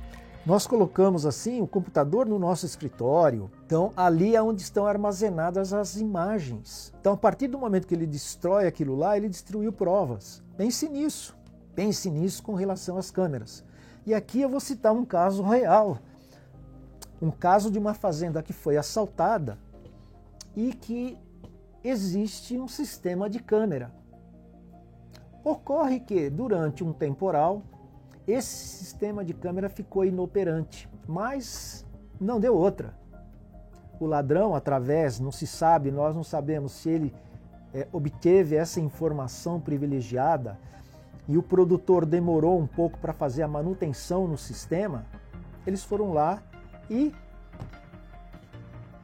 nós 0.45 0.67
colocamos 0.67 1.25
assim 1.25 1.61
o 1.61 1.67
computador 1.69 2.27
no 2.27 2.39
nosso 2.39 2.67
escritório. 2.67 3.51
Então, 3.65 3.93
ali 3.97 4.35
é 4.35 4.43
onde 4.43 4.61
estão 4.61 4.87
armazenadas 4.87 5.73
as 5.73 5.97
imagens. 5.97 6.93
Então, 7.01 7.13
a 7.13 7.17
partir 7.17 7.47
do 7.47 7.59
momento 7.59 7.87
que 7.87 7.95
ele 7.95 8.07
destrói 8.07 8.67
aquilo 8.67 8.97
lá, 8.97 9.17
ele 9.17 9.29
destruiu 9.29 9.73
provas. 9.73 10.43
Pense 10.57 10.89
nisso. 10.89 11.37
Pense 11.77 12.11
nisso 12.11 12.43
com 12.43 12.55
relação 12.55 12.99
às 12.99 13.11
câmeras. 13.11 13.65
E 14.05 14.13
aqui 14.13 14.41
eu 14.41 14.49
vou 14.49 14.59
citar 14.59 14.93
um 14.93 15.05
caso 15.05 15.45
real. 15.45 15.99
Um 17.21 17.31
caso 17.31 17.71
de 17.71 17.79
uma 17.79 17.95
fazenda 17.95 18.43
que 18.43 18.53
foi 18.53 18.77
assaltada 18.77 19.57
e 20.57 20.73
que 20.75 21.17
existe 21.85 22.59
um 22.59 22.67
sistema 22.67 23.31
de 23.31 23.39
câmera. 23.39 23.93
Ocorre 25.45 26.01
que, 26.01 26.29
durante 26.29 26.83
um 26.83 26.93
temporal, 26.93 27.63
esse 28.27 28.77
sistema 28.77 29.25
de 29.25 29.35
câmera 29.35 29.69
ficou 29.69 30.05
inoperante, 30.05 30.89
mas 31.07 31.87
não 32.21 32.39
deu 32.39 32.55
outra. 32.55 32.95
O 33.99 34.07
ladrão, 34.07 34.55
através, 34.55 35.21
não 35.21 35.31
se 35.31 35.47
sabe, 35.47 35.91
nós 35.91 36.15
não 36.15 36.25
sabemos 36.25 36.73
se 36.73 36.89
ele 36.89 37.15
é, 37.75 37.87
obteve 37.93 38.57
essa 38.57 38.81
informação 38.81 39.61
privilegiada 39.61 40.59
e 41.29 41.39
o 41.39 41.43
produtor 41.43 42.05
demorou 42.05 42.61
um 42.61 42.67
pouco 42.67 42.99
para 42.99 43.13
fazer 43.13 43.43
a 43.43 43.49
manutenção 43.49 44.27
no 44.27 44.37
sistema, 44.37 45.07
eles 45.67 45.85
foram 45.85 46.13
lá 46.13 46.43
e 46.91 47.13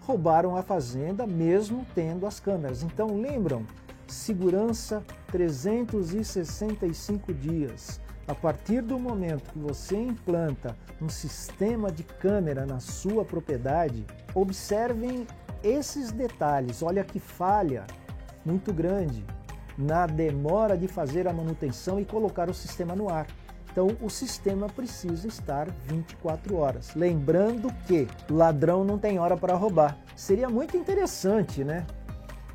roubaram 0.00 0.56
a 0.56 0.62
fazenda 0.62 1.26
mesmo 1.26 1.87
tendo 1.94 2.26
as 2.26 2.40
câmeras. 2.40 2.82
Então 2.82 3.20
lembram, 3.20 3.64
segurança 4.06 5.04
365 5.30 7.32
dias. 7.34 8.00
A 8.28 8.35
partir 8.35 8.82
do 8.82 8.99
momento 8.99 9.50
que 9.52 9.58
você 9.58 9.97
implanta 9.97 10.76
um 11.00 11.08
sistema 11.08 11.90
de 11.90 12.02
câmera 12.02 12.66
na 12.66 12.78
sua 12.78 13.25
propriedade, 13.25 14.04
observem 14.35 15.26
esses 15.64 16.12
detalhes. 16.12 16.82
Olha 16.82 17.02
que 17.02 17.18
falha 17.18 17.87
muito 18.44 18.70
grande 18.70 19.25
na 19.78 20.06
demora 20.06 20.76
de 20.76 20.87
fazer 20.87 21.26
a 21.26 21.32
manutenção 21.32 21.99
e 21.99 22.04
colocar 22.04 22.50
o 22.50 22.54
sistema 22.54 22.94
no 22.94 23.08
ar. 23.08 23.26
Então, 23.73 23.97
o 24.02 24.11
sistema 24.11 24.66
precisa 24.66 25.26
estar 25.26 25.70
24 25.87 26.56
horas. 26.56 26.94
Lembrando 26.94 27.73
que 27.87 28.06
ladrão 28.28 28.85
não 28.85 28.99
tem 28.99 29.18
hora 29.18 29.38
para 29.38 29.54
roubar. 29.54 29.97
Seria 30.14 30.50
muito 30.50 30.76
interessante, 30.76 31.64
né? 31.64 31.87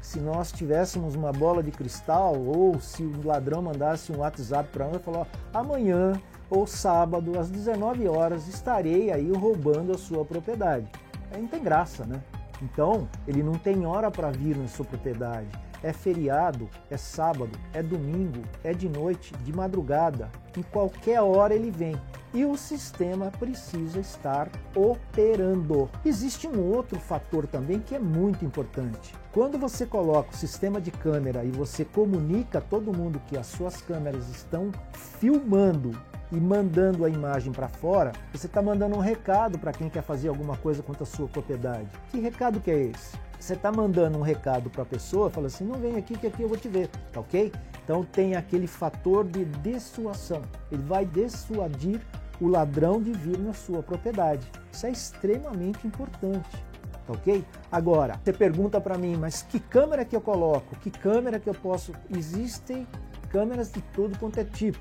Se 0.04 0.20
nós 0.20 0.52
tivéssemos 0.52 1.16
uma 1.16 1.32
bola 1.32 1.64
de 1.64 1.72
cristal 1.72 2.36
ou 2.36 2.78
se 2.78 3.02
o 3.02 3.26
ladrão 3.26 3.62
mandasse 3.62 4.12
um 4.12 4.18
WhatsApp 4.18 4.70
para 4.70 4.86
nós 4.86 4.98
e 4.98 5.00
falar: 5.00 5.26
amanhã 5.54 6.22
ou 6.50 6.68
sábado 6.68 7.40
às 7.40 7.50
19 7.50 8.08
horas 8.10 8.48
estarei 8.50 9.12
aí 9.12 9.32
roubando 9.32 9.94
a 9.94 9.98
sua 9.98 10.26
propriedade. 10.26 10.92
Aí 11.32 11.42
não 11.42 11.48
tem 11.48 11.64
graça, 11.64 12.06
né? 12.06 12.22
Então, 12.62 13.08
ele 13.26 13.42
não 13.42 13.54
tem 13.54 13.86
hora 13.86 14.12
para 14.12 14.30
vir 14.30 14.58
na 14.58 14.68
sua 14.68 14.86
propriedade 14.86 15.48
é 15.84 15.92
feriado, 15.92 16.70
é 16.90 16.96
sábado, 16.96 17.52
é 17.74 17.84
domingo, 17.84 18.42
é 18.64 18.74
de 18.74 18.88
noite, 18.88 19.34
de 19.44 19.54
madrugada, 19.54 20.32
em 20.58 20.64
qualquer 20.64 21.22
hora 21.22 21.54
ele 21.54 21.70
vem. 21.70 21.96
E 22.34 22.46
o 22.46 22.58
sistema 22.58 23.30
precisa 23.30 24.00
estar 24.00 24.50
operando. 24.76 25.88
Existe 26.04 26.48
um 26.48 26.60
outro 26.60 27.00
fator 27.00 27.46
também 27.46 27.80
que 27.80 27.94
é 27.94 28.00
muito 28.00 28.44
importante. 28.44 29.14
Quando 29.32 29.60
você 29.60 29.86
coloca 29.86 30.32
o 30.32 30.36
sistema 30.38 30.82
de 30.82 30.90
câmera 30.90 31.44
e 31.44 31.52
você 31.52 31.86
comunica 31.86 32.58
a 32.58 32.62
todo 32.62 32.92
mundo 32.92 33.22
que 33.28 33.38
as 33.38 33.46
suas 33.46 33.82
câmeras 33.82 34.28
estão 34.30 34.72
filmando 35.20 35.92
e 36.32 36.38
mandando 36.38 37.06
a 37.06 37.10
imagem 37.10 37.54
para 37.54 37.68
fora, 37.68 38.12
você 38.32 38.48
está 38.48 38.64
mandando 38.64 38.96
um 38.96 39.00
recado 39.00 39.60
para 39.60 39.72
quem 39.72 39.88
quer 39.88 40.02
fazer 40.02 40.30
alguma 40.30 40.58
coisa 40.58 40.82
contra 40.82 41.04
a 41.04 41.06
sua 41.06 41.28
propriedade. 41.28 41.88
Que 42.10 42.20
recado 42.20 42.60
que 42.60 42.72
é 42.72 42.86
esse? 42.86 43.16
você 43.44 43.56
está 43.56 43.74
mandando 43.74 44.18
um 44.18 44.22
recado 44.22 44.70
para 44.70 44.84
a 44.84 44.86
pessoa, 44.86 45.30
fala 45.30 45.48
assim, 45.48 45.66
não 45.66 45.76
vem 45.76 45.98
aqui 45.98 46.18
que 46.18 46.28
aqui 46.28 46.42
eu 46.42 46.48
vou 46.48 46.58
te 46.58 46.70
ver, 46.70 46.88
tá 47.12 47.20
ok? 47.20 47.52
Então 47.84 48.02
tem 48.02 48.38
aquele 48.38 48.68
fator 48.68 49.26
de 49.26 49.44
dissuasão. 49.44 50.42
Ele 50.72 50.82
vai 50.84 51.06
dissuadir 51.06 52.00
o 52.40 52.48
ladrão 52.48 53.02
de 53.02 53.12
vir 53.12 53.38
na 53.38 53.54
sua 53.54 53.82
propriedade. 53.84 54.50
Isso 54.72 54.86
é 54.86 54.92
extremamente 54.92 55.86
importante. 55.86 56.66
Tá 57.06 57.14
ok? 57.14 57.44
Agora, 57.72 58.20
você 58.24 58.32
pergunta 58.32 58.80
para 58.80 58.98
mim, 58.98 59.16
mas 59.18 59.42
que 59.42 59.60
câmera 59.60 60.06
que 60.06 60.16
eu 60.16 60.22
coloco? 60.22 60.76
Que 60.78 60.90
câmera 60.90 61.40
que 61.40 61.50
eu 61.50 61.54
posso? 61.54 61.92
Existem 62.10 62.88
câmeras 63.30 63.72
de 63.72 63.82
todo 63.94 64.18
quanto 64.18 64.40
é 64.40 64.44
tipo. 64.44 64.80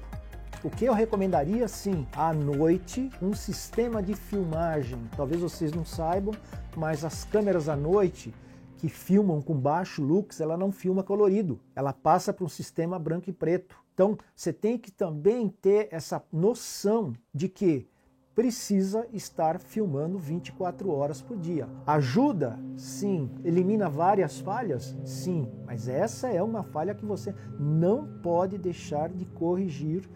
O 0.63 0.71
que 0.71 0.85
eu 0.85 0.93
recomendaria, 0.93 1.67
sim, 1.67 2.07
à 2.15 2.33
noite, 2.33 3.11
um 3.21 3.35
sistema 3.35 4.01
de 4.01 4.15
filmagem. 4.15 4.99
Talvez 5.17 5.41
vocês 5.41 5.73
não 5.73 5.85
saibam, 5.85 6.33
mas 6.77 7.05
as 7.05 7.25
câmeras 7.25 7.69
à 7.69 7.75
noite 7.75 8.33
que 8.79 8.89
filmam 8.89 9.43
com 9.43 9.55
baixo 9.55 10.03
lux, 10.03 10.41
ela 10.41 10.57
não 10.57 10.71
filma 10.71 11.03
colorido, 11.03 11.59
ela 11.75 11.93
passa 11.93 12.33
para 12.33 12.45
um 12.45 12.49
sistema 12.49 12.99
branco 12.99 13.31
e 13.31 13.33
preto. 13.33 13.77
Então, 13.95 14.17
você 14.35 14.53
tem 14.53 14.79
que 14.79 14.91
também 14.91 15.49
ter 15.49 15.89
essa 15.91 16.23
noção 16.33 17.13
de 17.35 17.49
que 17.49 17.89
precisa 18.35 19.07
estar 19.13 19.59
filmando 19.59 20.19
24 20.19 20.91
horas 20.91 21.21
por 21.21 21.37
dia. 21.37 21.69
Ajuda? 21.87 22.59
Sim. 22.77 23.31
Elimina 23.45 23.91
várias 23.91 24.41
falhas? 24.41 24.97
Sim. 25.05 25.51
Mas 25.67 25.89
essa 25.89 26.29
é 26.29 26.43
uma 26.43 26.63
falha 26.63 26.95
que 26.95 27.05
você 27.05 27.35
não 27.59 28.07
pode 28.23 28.57
deixar 28.57 29.11
de 29.11 29.27
corrigir 29.27 30.09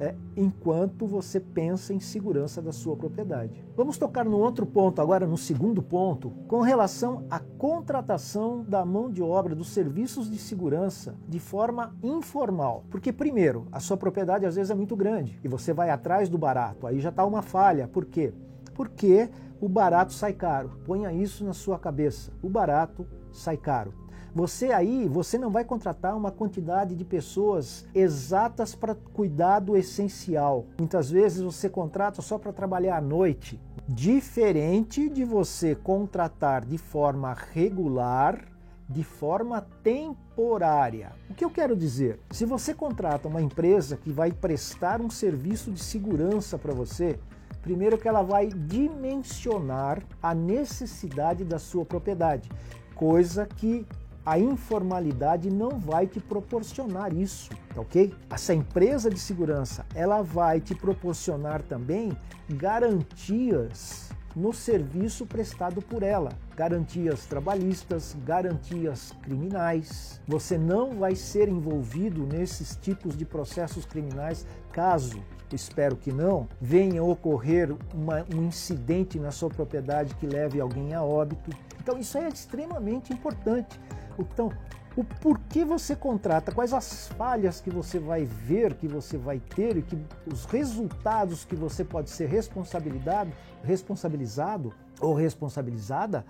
é, 0.00 0.14
enquanto 0.34 1.06
você 1.06 1.38
pensa 1.38 1.92
em 1.92 2.00
segurança 2.00 2.62
da 2.62 2.72
sua 2.72 2.96
propriedade. 2.96 3.62
Vamos 3.76 3.98
tocar 3.98 4.24
no 4.24 4.38
outro 4.38 4.64
ponto, 4.64 5.00
agora 5.00 5.26
no 5.26 5.36
segundo 5.36 5.82
ponto, 5.82 6.30
com 6.48 6.62
relação 6.62 7.26
à 7.30 7.38
contratação 7.38 8.64
da 8.66 8.84
mão 8.84 9.10
de 9.10 9.22
obra 9.22 9.54
dos 9.54 9.68
serviços 9.68 10.30
de 10.30 10.38
segurança 10.38 11.14
de 11.28 11.38
forma 11.38 11.94
informal. 12.02 12.84
Porque, 12.90 13.12
primeiro, 13.12 13.66
a 13.70 13.78
sua 13.78 13.96
propriedade 13.96 14.46
às 14.46 14.56
vezes 14.56 14.70
é 14.70 14.74
muito 14.74 14.96
grande 14.96 15.38
e 15.44 15.48
você 15.48 15.72
vai 15.72 15.90
atrás 15.90 16.28
do 16.28 16.38
barato, 16.38 16.86
aí 16.86 16.98
já 16.98 17.10
está 17.10 17.24
uma 17.24 17.42
falha. 17.42 17.86
Por 17.86 18.06
quê? 18.06 18.32
Porque 18.74 19.28
o 19.60 19.68
barato 19.68 20.14
sai 20.14 20.32
caro. 20.32 20.70
Ponha 20.86 21.12
isso 21.12 21.44
na 21.44 21.52
sua 21.52 21.78
cabeça. 21.78 22.32
O 22.42 22.48
barato 22.48 23.06
sai 23.30 23.58
caro. 23.58 23.92
Você 24.34 24.72
aí, 24.72 25.08
você 25.08 25.36
não 25.36 25.50
vai 25.50 25.64
contratar 25.64 26.16
uma 26.16 26.30
quantidade 26.30 26.94
de 26.94 27.04
pessoas 27.04 27.84
exatas 27.94 28.74
para 28.74 28.94
cuidar 28.94 29.58
do 29.58 29.76
essencial. 29.76 30.66
Muitas 30.78 31.10
vezes 31.10 31.42
você 31.42 31.68
contrata 31.68 32.22
só 32.22 32.38
para 32.38 32.52
trabalhar 32.52 32.96
à 32.96 33.00
noite. 33.00 33.60
Diferente 33.88 35.08
de 35.08 35.24
você 35.24 35.74
contratar 35.74 36.64
de 36.64 36.78
forma 36.78 37.36
regular 37.52 38.50
de 38.90 39.04
forma 39.04 39.64
temporária. 39.84 41.12
O 41.30 41.34
que 41.34 41.44
eu 41.44 41.50
quero 41.50 41.76
dizer? 41.76 42.18
Se 42.32 42.44
você 42.44 42.74
contrata 42.74 43.28
uma 43.28 43.40
empresa 43.40 43.96
que 43.96 44.10
vai 44.10 44.32
prestar 44.32 45.00
um 45.00 45.08
serviço 45.08 45.70
de 45.70 45.78
segurança 45.78 46.58
para 46.58 46.74
você, 46.74 47.16
primeiro 47.62 47.96
que 47.96 48.08
ela 48.08 48.22
vai 48.22 48.48
dimensionar 48.48 50.02
a 50.20 50.34
necessidade 50.34 51.44
da 51.44 51.56
sua 51.56 51.84
propriedade, 51.84 52.50
coisa 52.96 53.46
que 53.46 53.86
a 54.30 54.38
informalidade 54.38 55.50
não 55.50 55.80
vai 55.80 56.06
te 56.06 56.20
proporcionar 56.20 57.12
isso, 57.12 57.50
tá 57.74 57.80
ok? 57.80 58.14
Essa 58.30 58.54
empresa 58.54 59.10
de 59.10 59.18
segurança, 59.18 59.84
ela 59.92 60.22
vai 60.22 60.60
te 60.60 60.72
proporcionar 60.72 61.62
também 61.62 62.16
garantias 62.48 64.08
no 64.36 64.52
serviço 64.52 65.26
prestado 65.26 65.82
por 65.82 66.04
ela. 66.04 66.30
Garantias 66.54 67.26
trabalhistas, 67.26 68.16
garantias 68.24 69.12
criminais. 69.20 70.20
Você 70.28 70.56
não 70.56 70.92
vai 70.92 71.16
ser 71.16 71.48
envolvido 71.48 72.24
nesses 72.24 72.76
tipos 72.76 73.16
de 73.16 73.24
processos 73.24 73.84
criminais 73.84 74.46
caso, 74.70 75.24
espero 75.56 75.96
que 75.96 76.12
não, 76.12 76.48
venha 76.60 77.02
ocorrer 77.02 77.74
uma, 77.94 78.24
um 78.34 78.42
incidente 78.46 79.18
na 79.18 79.30
sua 79.30 79.50
propriedade 79.50 80.14
que 80.14 80.26
leve 80.26 80.60
alguém 80.60 80.94
a 80.94 81.02
óbito. 81.02 81.50
Então 81.80 81.98
isso 81.98 82.18
é 82.18 82.28
extremamente 82.28 83.12
importante. 83.12 83.80
Então, 84.18 84.52
o 84.96 85.04
porquê 85.04 85.64
você 85.64 85.94
contrata, 85.94 86.52
quais 86.52 86.72
as 86.72 87.08
falhas 87.08 87.60
que 87.60 87.70
você 87.70 87.98
vai 87.98 88.24
ver, 88.24 88.74
que 88.74 88.88
você 88.88 89.16
vai 89.16 89.38
ter 89.38 89.76
e 89.76 89.82
que 89.82 89.96
os 90.26 90.44
resultados 90.44 91.44
que 91.44 91.54
você 91.54 91.84
pode 91.84 92.10
ser 92.10 92.28
responsabilizado, 92.28 93.32
responsabilizado 93.62 94.74
ou 95.00 95.14
responsabilizada 95.14 96.24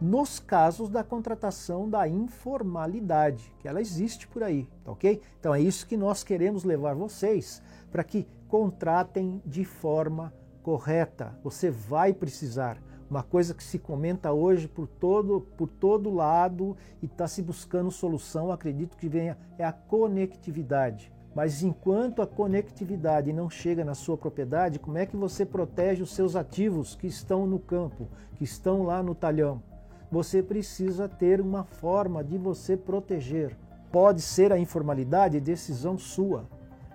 nos 0.00 0.38
casos 0.40 0.88
da 0.88 1.04
contratação 1.04 1.88
da 1.88 2.08
informalidade, 2.08 3.52
que 3.60 3.68
ela 3.68 3.80
existe 3.80 4.26
por 4.26 4.42
aí, 4.42 4.66
tá 4.82 4.92
ok? 4.92 5.20
Então 5.38 5.54
é 5.54 5.60
isso 5.60 5.86
que 5.86 5.96
nós 5.96 6.24
queremos 6.24 6.64
levar 6.64 6.94
vocês 6.94 7.62
para 7.92 8.02
que 8.02 8.26
contratem 8.50 9.40
de 9.46 9.64
forma 9.64 10.34
correta. 10.60 11.38
Você 11.44 11.70
vai 11.70 12.12
precisar 12.12 12.82
uma 13.08 13.22
coisa 13.22 13.54
que 13.54 13.62
se 13.62 13.78
comenta 13.78 14.32
hoje 14.32 14.66
por 14.66 14.88
todo, 14.88 15.40
por 15.56 15.68
todo 15.68 16.10
lado 16.10 16.76
e 17.00 17.06
está 17.06 17.28
se 17.28 17.42
buscando 17.42 17.92
solução, 17.92 18.50
acredito 18.50 18.96
que 18.96 19.08
venha, 19.08 19.38
é 19.56 19.64
a 19.64 19.72
conectividade. 19.72 21.12
Mas 21.32 21.62
enquanto 21.62 22.22
a 22.22 22.26
conectividade 22.26 23.32
não 23.32 23.48
chega 23.48 23.84
na 23.84 23.94
sua 23.94 24.18
propriedade, 24.18 24.80
como 24.80 24.98
é 24.98 25.06
que 25.06 25.16
você 25.16 25.46
protege 25.46 26.02
os 26.02 26.12
seus 26.12 26.34
ativos 26.34 26.96
que 26.96 27.06
estão 27.06 27.46
no 27.46 27.60
campo, 27.60 28.08
que 28.34 28.42
estão 28.42 28.82
lá 28.82 29.00
no 29.00 29.14
talhão? 29.14 29.62
Você 30.10 30.42
precisa 30.42 31.08
ter 31.08 31.40
uma 31.40 31.62
forma 31.62 32.24
de 32.24 32.36
você 32.36 32.76
proteger. 32.76 33.56
Pode 33.92 34.20
ser 34.20 34.52
a 34.52 34.58
informalidade, 34.58 35.40
decisão 35.40 35.96
sua, 35.96 36.48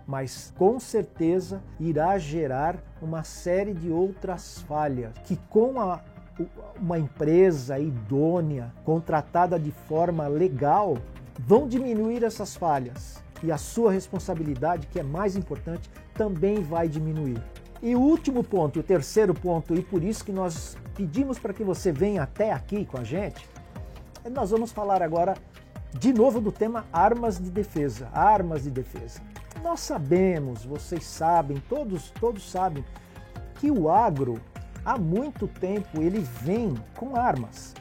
mas 0.07 0.53
com 0.57 0.79
certeza 0.79 1.61
irá 1.79 2.17
gerar 2.17 2.77
uma 3.01 3.23
série 3.23 3.73
de 3.73 3.89
outras 3.89 4.59
falhas 4.61 5.11
que 5.23 5.35
com 5.49 5.79
a, 5.79 6.01
uma 6.79 6.99
empresa 6.99 7.79
idônea, 7.79 8.71
contratada 8.83 9.59
de 9.59 9.71
forma 9.71 10.27
legal, 10.27 10.97
vão 11.39 11.67
diminuir 11.67 12.23
essas 12.23 12.55
falhas. 12.55 13.23
E 13.43 13.51
a 13.51 13.57
sua 13.57 13.91
responsabilidade, 13.91 14.87
que 14.87 14.99
é 14.99 15.03
mais 15.03 15.35
importante, 15.35 15.89
também 16.13 16.61
vai 16.61 16.87
diminuir. 16.87 17.41
E 17.81 17.95
o 17.95 17.99
último 17.99 18.43
ponto, 18.43 18.79
o 18.79 18.83
terceiro 18.83 19.33
ponto, 19.33 19.75
e 19.75 19.81
por 19.81 20.03
isso 20.03 20.23
que 20.23 20.31
nós 20.31 20.77
pedimos 20.95 21.37
para 21.37 21.53
que 21.53 21.63
você 21.63 21.91
venha 21.91 22.23
até 22.23 22.51
aqui 22.51 22.85
com 22.85 22.97
a 22.97 23.03
gente, 23.03 23.47
nós 24.31 24.49
vamos 24.49 24.71
falar 24.71 25.03
agora 25.03 25.35
de 25.93 26.11
novo 26.11 26.41
do 26.41 26.51
tema 26.51 26.85
armas 26.91 27.37
de 27.37 27.49
defesa. 27.49 28.09
Armas 28.13 28.63
de 28.63 28.71
defesa. 28.71 29.21
Nós 29.63 29.79
sabemos, 29.79 30.65
vocês 30.65 31.03
sabem, 31.05 31.61
todos, 31.67 32.11
todos 32.11 32.49
sabem, 32.49 32.85
que 33.55 33.71
o 33.71 33.89
agro, 33.89 34.39
há 34.83 34.97
muito 34.97 35.47
tempo, 35.47 36.01
ele 36.01 36.19
vem 36.19 36.75
com 36.95 37.15
armas. 37.15 37.73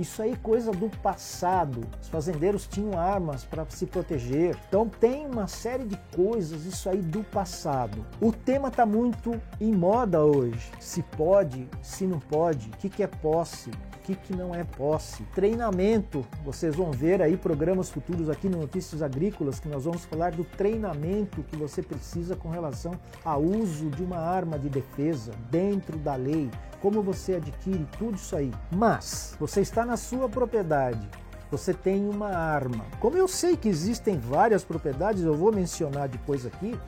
Isso 0.00 0.22
aí 0.22 0.36
coisa 0.36 0.72
do 0.72 0.88
passado. 0.98 1.86
Os 2.00 2.08
fazendeiros 2.08 2.66
tinham 2.66 2.98
armas 2.98 3.44
para 3.44 3.64
se 3.68 3.86
proteger. 3.86 4.56
Então 4.66 4.88
tem 4.88 5.26
uma 5.26 5.46
série 5.46 5.84
de 5.84 5.96
coisas 6.16 6.64
isso 6.64 6.88
aí 6.88 7.02
do 7.02 7.22
passado. 7.22 8.04
O 8.20 8.32
tema 8.32 8.68
está 8.68 8.86
muito 8.86 9.40
em 9.60 9.72
moda 9.72 10.24
hoje. 10.24 10.70
Se 10.80 11.02
pode, 11.02 11.68
se 11.82 12.06
não 12.06 12.18
pode, 12.18 12.68
o 12.68 12.76
que, 12.78 12.88
que 12.88 13.02
é 13.02 13.06
posse, 13.06 13.70
que, 14.02 14.14
que 14.14 14.34
não 14.34 14.54
é 14.54 14.64
posse. 14.64 15.22
Treinamento, 15.34 16.26
vocês 16.44 16.74
vão 16.74 16.90
ver 16.90 17.22
aí 17.22 17.36
programas 17.36 17.90
futuros 17.90 18.28
aqui 18.28 18.48
no 18.48 18.58
Notícias 18.58 19.02
Agrícolas 19.02 19.60
que 19.60 19.68
nós 19.68 19.84
vamos 19.84 20.04
falar 20.04 20.32
do 20.32 20.44
treinamento 20.44 21.42
que 21.44 21.56
você 21.56 21.82
precisa 21.82 22.36
com 22.36 22.48
relação 22.48 22.92
ao 23.24 23.42
uso 23.42 23.90
de 23.90 24.02
uma 24.02 24.18
arma 24.18 24.58
de 24.58 24.68
defesa 24.68 25.32
dentro 25.50 25.98
da 25.98 26.14
lei, 26.14 26.50
como 26.80 27.02
você 27.02 27.36
adquire 27.36 27.86
tudo 27.98 28.16
isso 28.16 28.34
aí. 28.34 28.52
Mas 28.70 29.36
você 29.38 29.60
está 29.60 29.86
na 29.86 29.96
sua 29.96 30.28
propriedade, 30.28 31.08
você 31.50 31.72
tem 31.72 32.08
uma 32.08 32.28
arma. 32.28 32.84
Como 32.98 33.16
eu 33.16 33.28
sei 33.28 33.56
que 33.56 33.68
existem 33.68 34.18
várias 34.18 34.64
propriedades, 34.64 35.22
eu 35.22 35.34
vou 35.34 35.52
mencionar 35.52 36.08
depois 36.08 36.44
aqui, 36.44 36.78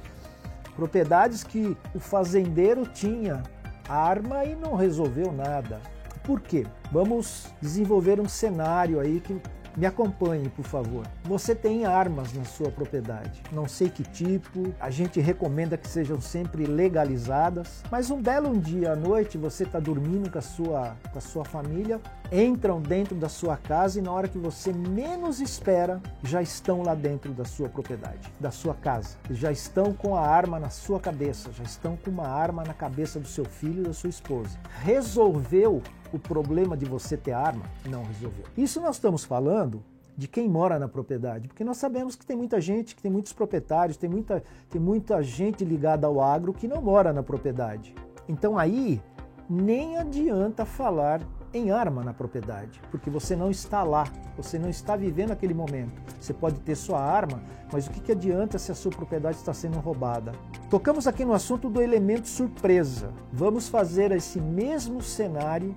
propriedades 0.75 1.45
que 1.45 1.77
o 1.95 2.01
fazendeiro 2.01 2.87
tinha 2.87 3.43
arma 3.89 4.45
e 4.45 4.55
não 4.57 4.75
resolveu 4.75 5.31
nada. 5.31 5.81
Por 6.25 6.41
quê? 6.41 6.67
Vamos 6.91 7.53
desenvolver 7.61 8.19
um 8.19 8.29
cenário 8.29 8.99
aí 8.99 9.21
que 9.21 9.39
me 9.77 9.87
acompanhe, 9.87 10.49
por 10.49 10.65
favor. 10.65 11.07
Você 11.25 11.55
tem 11.55 11.85
armas 11.85 12.33
na 12.33 12.45
sua 12.45 12.71
propriedade. 12.71 13.43
Não 13.53 13.69
sei 13.69 13.91
que 13.91 14.03
tipo, 14.05 14.73
a 14.81 14.89
gente 14.89 15.21
recomenda 15.21 15.77
que 15.77 15.89
sejam 15.89 16.21
sempre 16.21 16.65
legalizadas, 16.65 17.83
mas 17.91 18.11
um 18.11 18.23
belo 18.23 18.57
dia 18.59 18.93
à 18.93 18.97
noite 18.97 19.37
você 19.37 19.65
está 19.65 19.81
dormindo 19.81 20.31
com 20.31 20.39
a, 20.39 20.43
sua, 20.43 20.97
com 21.13 21.19
a 21.19 21.21
sua 21.21 21.45
família, 21.45 22.01
entram 22.35 22.81
dentro 22.81 23.15
da 23.15 23.29
sua 23.29 23.57
casa 23.57 24.01
e 24.01 24.03
na 24.03 24.11
hora 24.11 24.27
que 24.27 24.37
você 24.37 24.73
menos 24.73 25.41
espera, 25.41 26.03
já 26.23 26.43
estão 26.43 26.83
lá 26.83 26.95
dentro 26.95 27.33
da 27.33 27.45
sua 27.45 27.69
propriedade, 27.69 28.33
da 28.41 28.51
sua 28.51 28.75
casa. 28.75 29.17
Já 29.31 29.53
estão 29.53 29.93
com 29.93 30.17
a 30.17 30.21
arma 30.21 30.59
na 30.59 30.69
sua 30.69 30.99
cabeça, 30.99 31.53
já 31.53 31.63
estão 31.63 31.97
com 31.97 32.11
uma 32.11 32.27
arma 32.27 32.65
na 32.65 32.75
cabeça 32.75 33.21
do 33.21 33.29
seu 33.29 33.45
filho 33.45 33.83
e 33.83 33.87
da 33.87 33.93
sua 33.93 34.11
esposa. 34.11 34.59
Resolveu 34.83 35.81
o 36.13 36.19
problema 36.19 36.77
de 36.77 36.85
você 36.85 37.17
ter 37.17 37.33
arma? 37.33 37.65
Não 37.89 38.03
resolveu. 38.03 38.45
Isso 38.57 38.81
nós 38.81 38.97
estamos 38.97 39.25
falando 39.25 39.81
de 40.17 40.27
quem 40.27 40.49
mora 40.49 40.79
na 40.79 40.89
propriedade, 40.89 41.49
porque 41.49 41.65
nós 41.65 41.77
sabemos 41.77 42.17
que 42.17 42.27
tem 42.27 42.37
muita 42.37 42.61
gente, 42.61 42.97
que 42.97 43.03
tem 43.03 43.11
muitos 43.11 43.33
proprietários, 43.33 43.97
tem 43.97 44.11
muita, 44.11 44.43
tem 44.71 44.81
muita 44.81 45.23
gente 45.23 45.65
ligada 45.65 46.07
ao 46.07 46.21
agro 46.21 46.53
que 46.53 46.67
não 46.67 46.83
mora 46.83 47.13
na 47.13 47.23
propriedade. 47.23 47.95
Então 48.29 48.59
aí 48.59 49.01
nem 49.49 49.99
adianta 49.99 50.65
falar 50.65 51.21
em 51.55 51.71
arma 51.71 52.03
na 52.03 52.13
propriedade, 52.13 52.81
porque 52.91 53.09
você 53.09 53.37
não 53.37 53.51
está 53.51 53.85
lá, 53.85 54.09
você 54.37 54.59
não 54.59 54.69
está 54.69 54.97
vivendo 54.97 55.31
aquele 55.31 55.55
momento. 55.55 56.03
Você 56.21 56.35
pode 56.35 56.59
ter 56.61 56.75
sua 56.75 57.01
arma, 57.01 57.41
mas 57.73 57.87
o 57.87 57.91
que, 57.91 58.13
adianta 58.13 58.59
se 58.59 58.73
a 58.73 58.75
sua 58.75 58.91
propriedade 58.91 59.37
está 59.37 59.55
sendo 59.55 59.79
roubada? 59.79 60.33
Tocamos 60.69 61.07
aqui 61.07 61.25
no 61.25 61.33
assunto 61.33 61.71
do 61.71 61.81
elemento 61.81 62.29
surpresa. 62.29 63.13
Vamos 63.33 63.69
fazer 63.69 64.11
esse 64.11 64.41
mesmo 64.41 65.01
cenário 65.01 65.75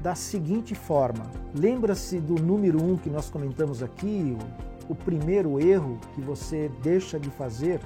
da 0.00 0.14
seguinte 0.14 0.74
forma: 0.74 1.28
lembra-se 1.52 2.20
do 2.20 2.34
número 2.34 2.82
um 2.82 2.96
que 2.96 3.10
nós 3.10 3.28
comentamos 3.28 3.82
aqui, 3.82 4.36
o, 4.88 4.92
o 4.92 4.94
primeiro 4.94 5.60
erro 5.60 5.98
que 6.14 6.20
você 6.20 6.70
deixa 6.82 7.18
de 7.18 7.30
fazer, 7.30 7.80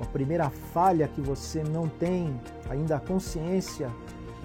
a 0.00 0.06
primeira 0.06 0.50
falha 0.50 1.08
que 1.08 1.20
você 1.20 1.62
não 1.62 1.88
tem 1.88 2.38
ainda 2.68 2.96
a 2.96 3.00
consciência, 3.00 3.90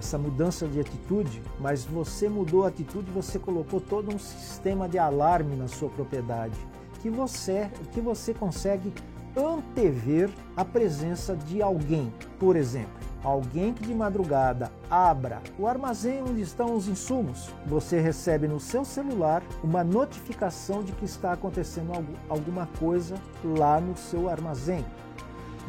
essa 0.00 0.18
mudança 0.18 0.66
de 0.66 0.80
atitude, 0.80 1.40
mas 1.60 1.84
você 1.84 2.28
mudou 2.28 2.64
a 2.64 2.68
atitude, 2.68 3.10
você 3.10 3.38
colocou 3.38 3.80
todo 3.80 4.12
um 4.14 4.18
sistema 4.18 4.88
de 4.88 4.98
alarme 4.98 5.54
na 5.54 5.68
sua 5.68 5.88
propriedade, 5.88 6.58
que 7.00 7.08
você, 7.08 7.70
que 7.92 8.00
você 8.00 8.34
consegue 8.34 8.92
antever 9.36 10.28
a 10.56 10.64
presença 10.64 11.36
de 11.36 11.62
alguém, 11.62 12.12
por 12.38 12.56
exemplo 12.56 13.10
Alguém 13.22 13.74
que 13.74 13.86
de 13.86 13.94
madrugada 13.94 14.72
abra 14.90 15.42
o 15.58 15.66
armazém 15.66 16.22
onde 16.22 16.40
estão 16.40 16.74
os 16.74 16.88
insumos, 16.88 17.50
você 17.66 18.00
recebe 18.00 18.48
no 18.48 18.58
seu 18.58 18.82
celular 18.82 19.42
uma 19.62 19.84
notificação 19.84 20.82
de 20.82 20.92
que 20.92 21.04
está 21.04 21.34
acontecendo 21.34 21.92
alguma 22.30 22.66
coisa 22.78 23.16
lá 23.44 23.78
no 23.78 23.94
seu 23.94 24.26
armazém. 24.26 24.86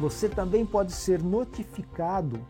Você 0.00 0.30
também 0.30 0.64
pode 0.64 0.92
ser 0.92 1.22
notificado 1.22 2.40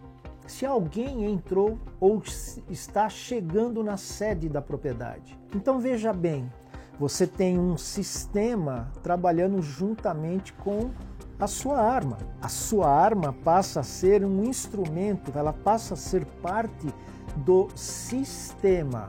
se 0.53 0.67
alguém 0.67 1.25
entrou 1.25 1.79
ou 1.99 2.23
está 2.69 3.09
chegando 3.09 3.83
na 3.83 3.97
sede 3.97 4.49
da 4.49 4.61
propriedade. 4.61 5.39
Então 5.55 5.81
veja 5.81 6.13
bem, 6.13 6.51
Você 6.99 7.27
tem 7.27 7.59
um 7.59 7.77
sistema 7.77 8.93
trabalhando 9.03 9.61
juntamente 9.61 10.53
com 10.53 10.91
a 11.39 11.47
sua 11.47 11.81
arma. 11.81 12.19
A 12.41 12.49
sua 12.49 12.89
arma 12.89 13.33
passa 13.33 13.81
a 13.81 13.83
ser 13.83 14.25
um 14.25 14.45
instrumento, 14.45 15.33
ela 15.35 15.53
passa 15.53 15.95
a 15.95 15.97
ser 15.97 16.25
parte 16.41 16.95
do 17.39 17.69
sistema. 17.75 19.09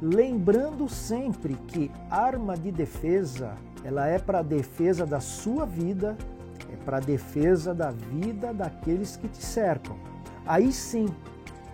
Lembrando 0.00 0.88
sempre 0.88 1.54
que 1.66 1.90
arma 2.10 2.56
de 2.56 2.70
defesa, 2.70 3.56
ela 3.82 4.06
é 4.06 4.18
para 4.18 4.42
defesa 4.42 5.06
da 5.06 5.18
sua 5.18 5.64
vida, 5.64 6.16
é 6.72 6.76
para 6.84 7.00
defesa 7.00 7.74
da 7.74 7.90
vida 7.90 8.52
daqueles 8.52 9.16
que 9.16 9.26
te 9.26 9.42
cercam. 9.42 9.96
Aí 10.46 10.72
sim, 10.72 11.06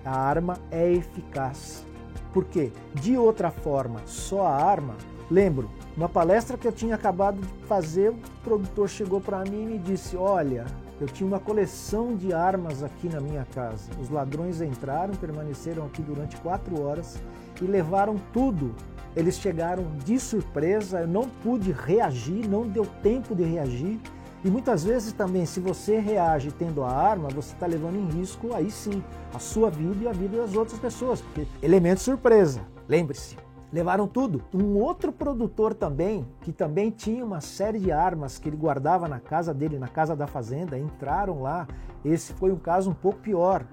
a 0.05 0.17
arma 0.17 0.59
é 0.71 0.93
eficaz. 0.93 1.85
Porque, 2.33 2.73
de 2.95 3.17
outra 3.17 3.51
forma, 3.51 4.01
só 4.07 4.47
a 4.47 4.55
arma. 4.55 4.95
Lembro, 5.31 5.71
uma 5.97 6.09
palestra 6.09 6.57
que 6.57 6.67
eu 6.67 6.73
tinha 6.73 6.95
acabado 6.95 7.41
de 7.41 7.67
fazer, 7.67 8.11
o 8.11 8.19
produtor 8.45 8.89
chegou 8.89 9.21
para 9.21 9.45
mim 9.45 9.63
e 9.63 9.67
me 9.67 9.79
disse: 9.79 10.17
Olha, 10.17 10.65
eu 11.01 11.07
tinha 11.07 11.27
uma 11.27 11.39
coleção 11.39 12.17
de 12.17 12.33
armas 12.33 12.83
aqui 12.83 13.09
na 13.09 13.21
minha 13.21 13.45
casa. 13.55 13.91
Os 14.01 14.11
ladrões 14.11 14.61
entraram, 14.61 15.15
permaneceram 15.15 15.87
aqui 15.87 16.03
durante 16.03 16.37
quatro 16.39 16.81
horas 16.83 17.21
e 17.61 17.65
levaram 17.65 18.17
tudo. 18.33 18.75
Eles 19.15 19.39
chegaram 19.39 19.85
de 20.05 20.19
surpresa, 20.19 21.01
eu 21.01 21.09
não 21.09 21.29
pude 21.29 21.73
reagir, 21.73 22.49
não 22.49 22.67
deu 22.67 22.87
tempo 23.03 23.35
de 23.35 23.43
reagir. 23.43 23.99
E 24.45 24.51
muitas 24.51 24.85
vezes 24.85 25.13
também, 25.13 25.45
se 25.45 25.59
você 25.59 25.99
reage 25.99 26.53
tendo 26.53 26.85
a 26.85 26.91
arma, 26.91 27.29
você 27.29 27.53
está 27.53 27.67
levando 27.67 27.97
em 27.97 28.09
risco, 28.19 28.55
aí 28.55 28.71
sim, 28.71 29.03
a 29.35 29.39
sua 29.39 29.69
vida 29.69 30.05
e 30.05 30.09
a 30.09 30.13
vida 30.13 30.37
das 30.37 30.55
outras 30.55 30.79
pessoas. 30.79 31.21
Porque 31.21 31.47
elemento 31.61 32.01
surpresa, 32.01 32.61
lembre-se. 32.89 33.37
Levaram 33.71 34.07
tudo. 34.07 34.43
Um 34.55 34.77
outro 34.79 35.13
produtor 35.13 35.75
também, 35.75 36.27
que 36.41 36.53
também 36.53 36.91
tinha 36.91 37.23
uma 37.23 37.41
série 37.41 37.79
de 37.79 37.93
armas 37.93 38.39
que 38.39 38.49
ele 38.49 38.57
guardava 38.57 39.07
na 39.07 39.21
casa 39.21 39.53
dele, 39.53 39.79
na 39.79 39.89
casa 39.89 40.17
da 40.17 40.27
fazenda, 40.27 40.79
entraram 40.79 41.43
lá. 41.43 41.69
Esse 42.03 42.33
foi 42.33 42.51
um 42.51 42.57
caso 42.57 42.91
um 42.91 42.95
pouco 42.95 43.19
pior 43.19 43.67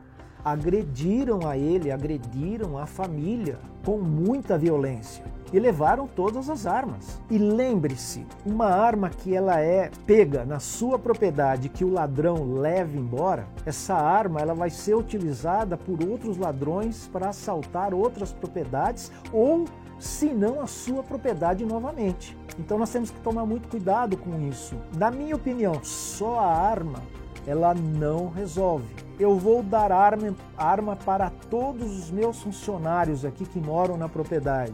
agrediram 0.46 1.48
a 1.48 1.58
ele, 1.58 1.92
agrediram 1.92 2.78
a 2.78 2.86
família 2.86 3.58
com 3.84 3.98
muita 3.98 4.60
violência 4.60 5.26
e 5.52 5.60
levaram 5.60 6.08
todas 6.08 6.50
as 6.50 6.68
armas. 6.68 7.20
E 7.30 7.38
lembre-se, 7.38 8.26
uma 8.46 8.68
arma 8.68 9.10
que 9.10 9.36
ela 9.36 9.60
é 9.60 9.90
pega 10.06 10.46
na 10.46 10.60
sua 10.60 11.00
propriedade 11.00 11.70
que 11.70 11.84
o 11.84 11.92
ladrão 11.92 12.54
leva 12.54 12.96
embora, 12.96 13.48
essa 13.66 13.96
arma 13.96 14.40
ela 14.40 14.54
vai 14.54 14.70
ser 14.70 14.96
utilizada 14.96 15.76
por 15.76 16.04
outros 16.08 16.38
ladrões 16.38 17.10
para 17.12 17.30
assaltar 17.30 17.94
outras 17.94 18.32
propriedades 18.32 19.12
ou 19.34 19.66
se 19.98 20.28
não 20.28 20.62
a 20.62 20.68
sua 20.68 21.02
propriedade 21.02 21.66
novamente. 21.66 22.38
Então 22.60 22.78
nós 22.78 22.92
temos 22.92 23.10
que 23.10 23.20
tomar 23.22 23.46
muito 23.46 23.68
cuidado 23.68 24.18
com 24.18 24.48
isso. 24.48 24.76
Na 24.96 25.10
minha 25.10 25.36
opinião, 25.36 25.84
só 25.84 26.40
a 26.40 26.54
arma 26.54 27.02
ela 27.48 27.74
não 27.74 28.30
resolve. 28.30 28.86
Eu 29.20 29.38
vou 29.38 29.64
dar 29.64 29.92
arma, 29.92 30.36
arma 30.58 30.96
para 30.96 31.30
todos 31.50 31.98
os 31.98 32.12
meus 32.12 32.42
funcionários 32.42 33.24
aqui 33.24 33.46
que 33.46 33.60
moram 33.60 33.98
na 33.98 34.10
propriedade. 34.10 34.74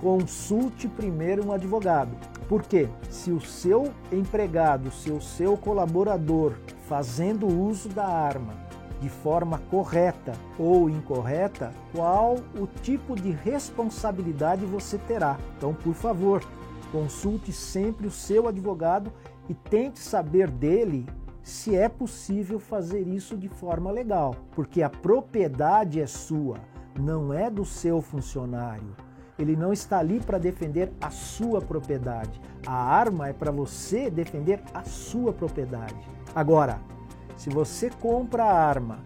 Consulte 0.00 0.86
primeiro 0.88 1.46
um 1.46 1.52
advogado. 1.52 2.10
Porque 2.48 2.88
se 3.10 3.30
o 3.30 3.40
seu 3.40 3.92
empregado, 4.10 4.90
se 4.90 5.10
o 5.10 5.20
seu 5.20 5.56
colaborador 5.56 6.54
fazendo 6.88 7.46
uso 7.46 7.88
da 7.90 8.06
arma 8.06 8.54
de 9.00 9.08
forma 9.08 9.60
correta 9.70 10.32
ou 10.58 10.90
incorreta, 10.90 11.72
qual 11.94 12.36
o 12.58 12.66
tipo 12.82 13.14
de 13.14 13.30
responsabilidade 13.30 14.64
você 14.64 14.98
terá. 14.98 15.38
Então, 15.56 15.72
por 15.72 15.94
favor, 15.94 16.42
consulte 16.90 17.52
sempre 17.52 18.06
o 18.06 18.10
seu 18.10 18.48
advogado 18.48 19.12
e 19.48 19.54
tente 19.54 20.00
saber 20.00 20.50
dele 20.50 21.06
se 21.48 21.74
é 21.74 21.88
possível 21.88 22.60
fazer 22.60 23.00
isso 23.08 23.34
de 23.34 23.48
forma 23.48 23.90
legal, 23.90 24.36
porque 24.50 24.82
a 24.82 24.90
propriedade 24.90 25.98
é 25.98 26.06
sua, 26.06 26.58
não 27.00 27.32
é 27.32 27.48
do 27.48 27.64
seu 27.64 28.02
funcionário. 28.02 28.94
Ele 29.38 29.56
não 29.56 29.72
está 29.72 29.98
ali 29.98 30.20
para 30.20 30.36
defender 30.36 30.92
a 31.00 31.08
sua 31.08 31.62
propriedade. 31.62 32.38
A 32.66 32.74
arma 32.74 33.28
é 33.28 33.32
para 33.32 33.50
você 33.50 34.10
defender 34.10 34.60
a 34.74 34.82
sua 34.82 35.32
propriedade. 35.32 35.96
Agora, 36.34 36.80
se 37.34 37.48
você 37.48 37.88
compra 37.88 38.44
a 38.44 38.52
arma, 38.52 38.98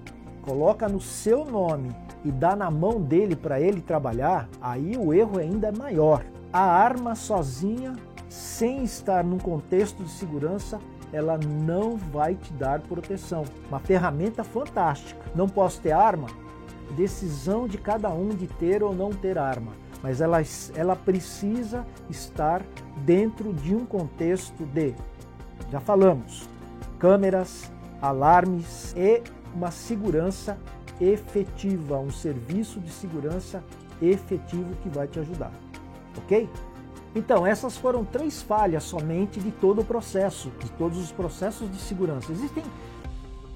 coloca 0.44 0.88
no 0.88 1.00
seu 1.00 1.44
nome 1.44 1.94
e 2.24 2.33
dá 2.33 2.57
na 2.57 2.72
mão 2.72 3.00
dele 3.00 3.37
para 3.37 3.61
ele 3.61 3.81
trabalhar, 3.81 4.48
aí 4.61 4.96
o 4.96 5.14
erro 5.14 5.38
ainda 5.38 5.68
é 5.68 5.78
maior. 5.78 6.24
A 6.52 6.64
arma 6.64 7.14
sozinha, 7.14 7.94
sem 8.28 8.83
estar 8.83 9.22
num 9.22 9.38
contexto 9.38 10.02
de 10.02 10.11
segurança, 10.11 10.81
ela 11.12 11.38
não 11.38 11.96
vai 11.96 12.35
te 12.35 12.53
dar 12.55 12.81
proteção. 12.81 13.44
Uma 13.68 13.79
ferramenta 13.79 14.42
fantástica. 14.42 15.20
Não 15.35 15.48
posso 15.48 15.81
ter 15.81 15.92
arma? 15.92 16.29
Decisão 16.96 17.68
de 17.68 17.79
cada 17.79 18.11
um 18.11 18.31
de 18.31 18.46
ter 18.46 18.83
ou 18.83 18.94
não 18.94 19.11
ter 19.11 19.38
arma. 19.38 19.72
Mas 20.03 20.20
ela, 20.20 20.38
ela 20.75 20.96
precisa 20.96 21.87
estar 22.11 22.62
dentro 23.05 23.53
de 23.53 23.75
um 23.75 23.87
contexto 23.87 24.64
de, 24.66 24.94
já 25.70 25.81
falamos, 25.81 26.48
câmeras, 26.98 27.70
alarmes 28.01 28.92
e 28.96 29.22
uma 29.55 29.70
segurança 29.70 30.59
efetiva, 31.01 31.98
um 31.98 32.11
serviço 32.11 32.81
de 32.81 32.90
segurança 32.90 33.62
efetivo 34.01 34.75
que 34.83 34.88
vai 34.88 35.07
te 35.07 35.20
ajudar. 35.20 35.53
Ok? 36.18 36.48
Então, 37.14 37.46
essas 37.46 37.77
foram 37.77 38.05
três 38.05 38.42
falhas 38.42 38.85
somente 38.85 39.38
de 39.38 39.51
todo 39.51 39.83
o 39.83 39.85
processo, 39.85 40.51
de 40.61 40.70
todos 40.72 40.98
os 40.98 41.12
processos 41.12 41.70
de 41.70 41.79
segurança. 41.79 42.33
Existem 42.33 42.64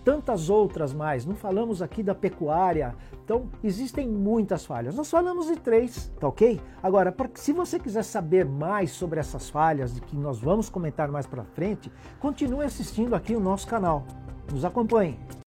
tantas 0.05 0.49
outras 0.49 0.92
mais, 0.92 1.27
não 1.27 1.35
falamos 1.35 1.83
aqui 1.83 2.01
da 2.01 2.14
pecuária, 2.14 2.95
então 3.25 3.49
existem 3.64 4.07
muitas 4.07 4.64
falhas. 4.64 4.95
Nós 4.95 5.11
falamos 5.11 5.49
de 5.49 5.57
três, 5.57 6.12
tá 6.21 6.29
ok? 6.29 6.61
Agora, 6.81 7.12
se 7.35 7.53
você 7.53 7.77
quiser 7.81 8.05
saber 8.05 8.45
mais 8.45 8.92
sobre 8.92 9.19
essas 9.19 9.51
falhas, 9.51 9.92
de 9.92 10.01
que 10.01 10.14
nós 10.16 10.38
vamos 10.38 10.69
comentar 10.69 11.11
mais 11.11 11.27
para 11.27 11.42
frente, 11.42 11.90
continue 12.21 12.64
assistindo 12.64 13.14
aqui 13.14 13.35
o 13.35 13.40
nosso 13.40 13.66
canal. 13.66 14.07
Nos 14.53 14.64
acompanhe. 14.64 15.19